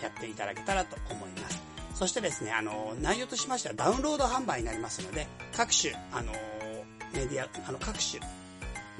[0.02, 1.62] やっていただけたらと思います。
[1.94, 5.26] そしてですね、あの、内容としましてはダウンロード販売になりますので、
[5.56, 6.32] 各種、あの、
[7.14, 8.20] メディア、あの、各種、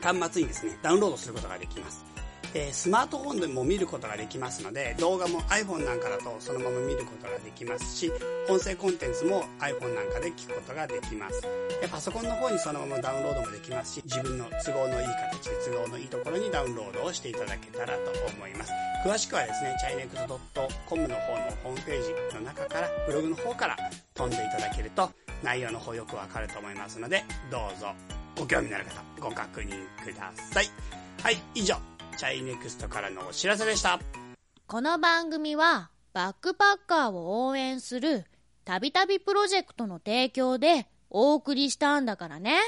[0.00, 2.05] 端末にですね、ダウンロードすることができます。
[2.52, 8.12] で、スマートフォンでも見ることができますので、動画も iPhone なんかだとそのまま見ることができますし、
[8.48, 11.43] 音声コンテンツも iPhone なんかで聞くことができます。
[11.81, 18.73] で、パソコンの方にそのままダウンロードもできますし、自分の都合のいい形で都合のいいところにダウンロードをしていただけたらと思います。
[19.05, 23.77] 詳しくはですね、chinex.com の方のホームページの中から、ブログの方から
[24.14, 25.10] 飛んでいただけると、
[25.43, 27.89] 内容の方よくわかると思いますので、どうぞ
[28.39, 29.70] ご興味のある方、ご確認
[30.05, 30.70] ください。
[31.23, 31.77] はい、以上、
[32.16, 34.01] チャイネクストからのお知らせでした。
[34.66, 38.24] この番組はバックパッカーを応援する
[38.64, 42.59] たびたびプロジェクトの提供でお送りしたんだからね。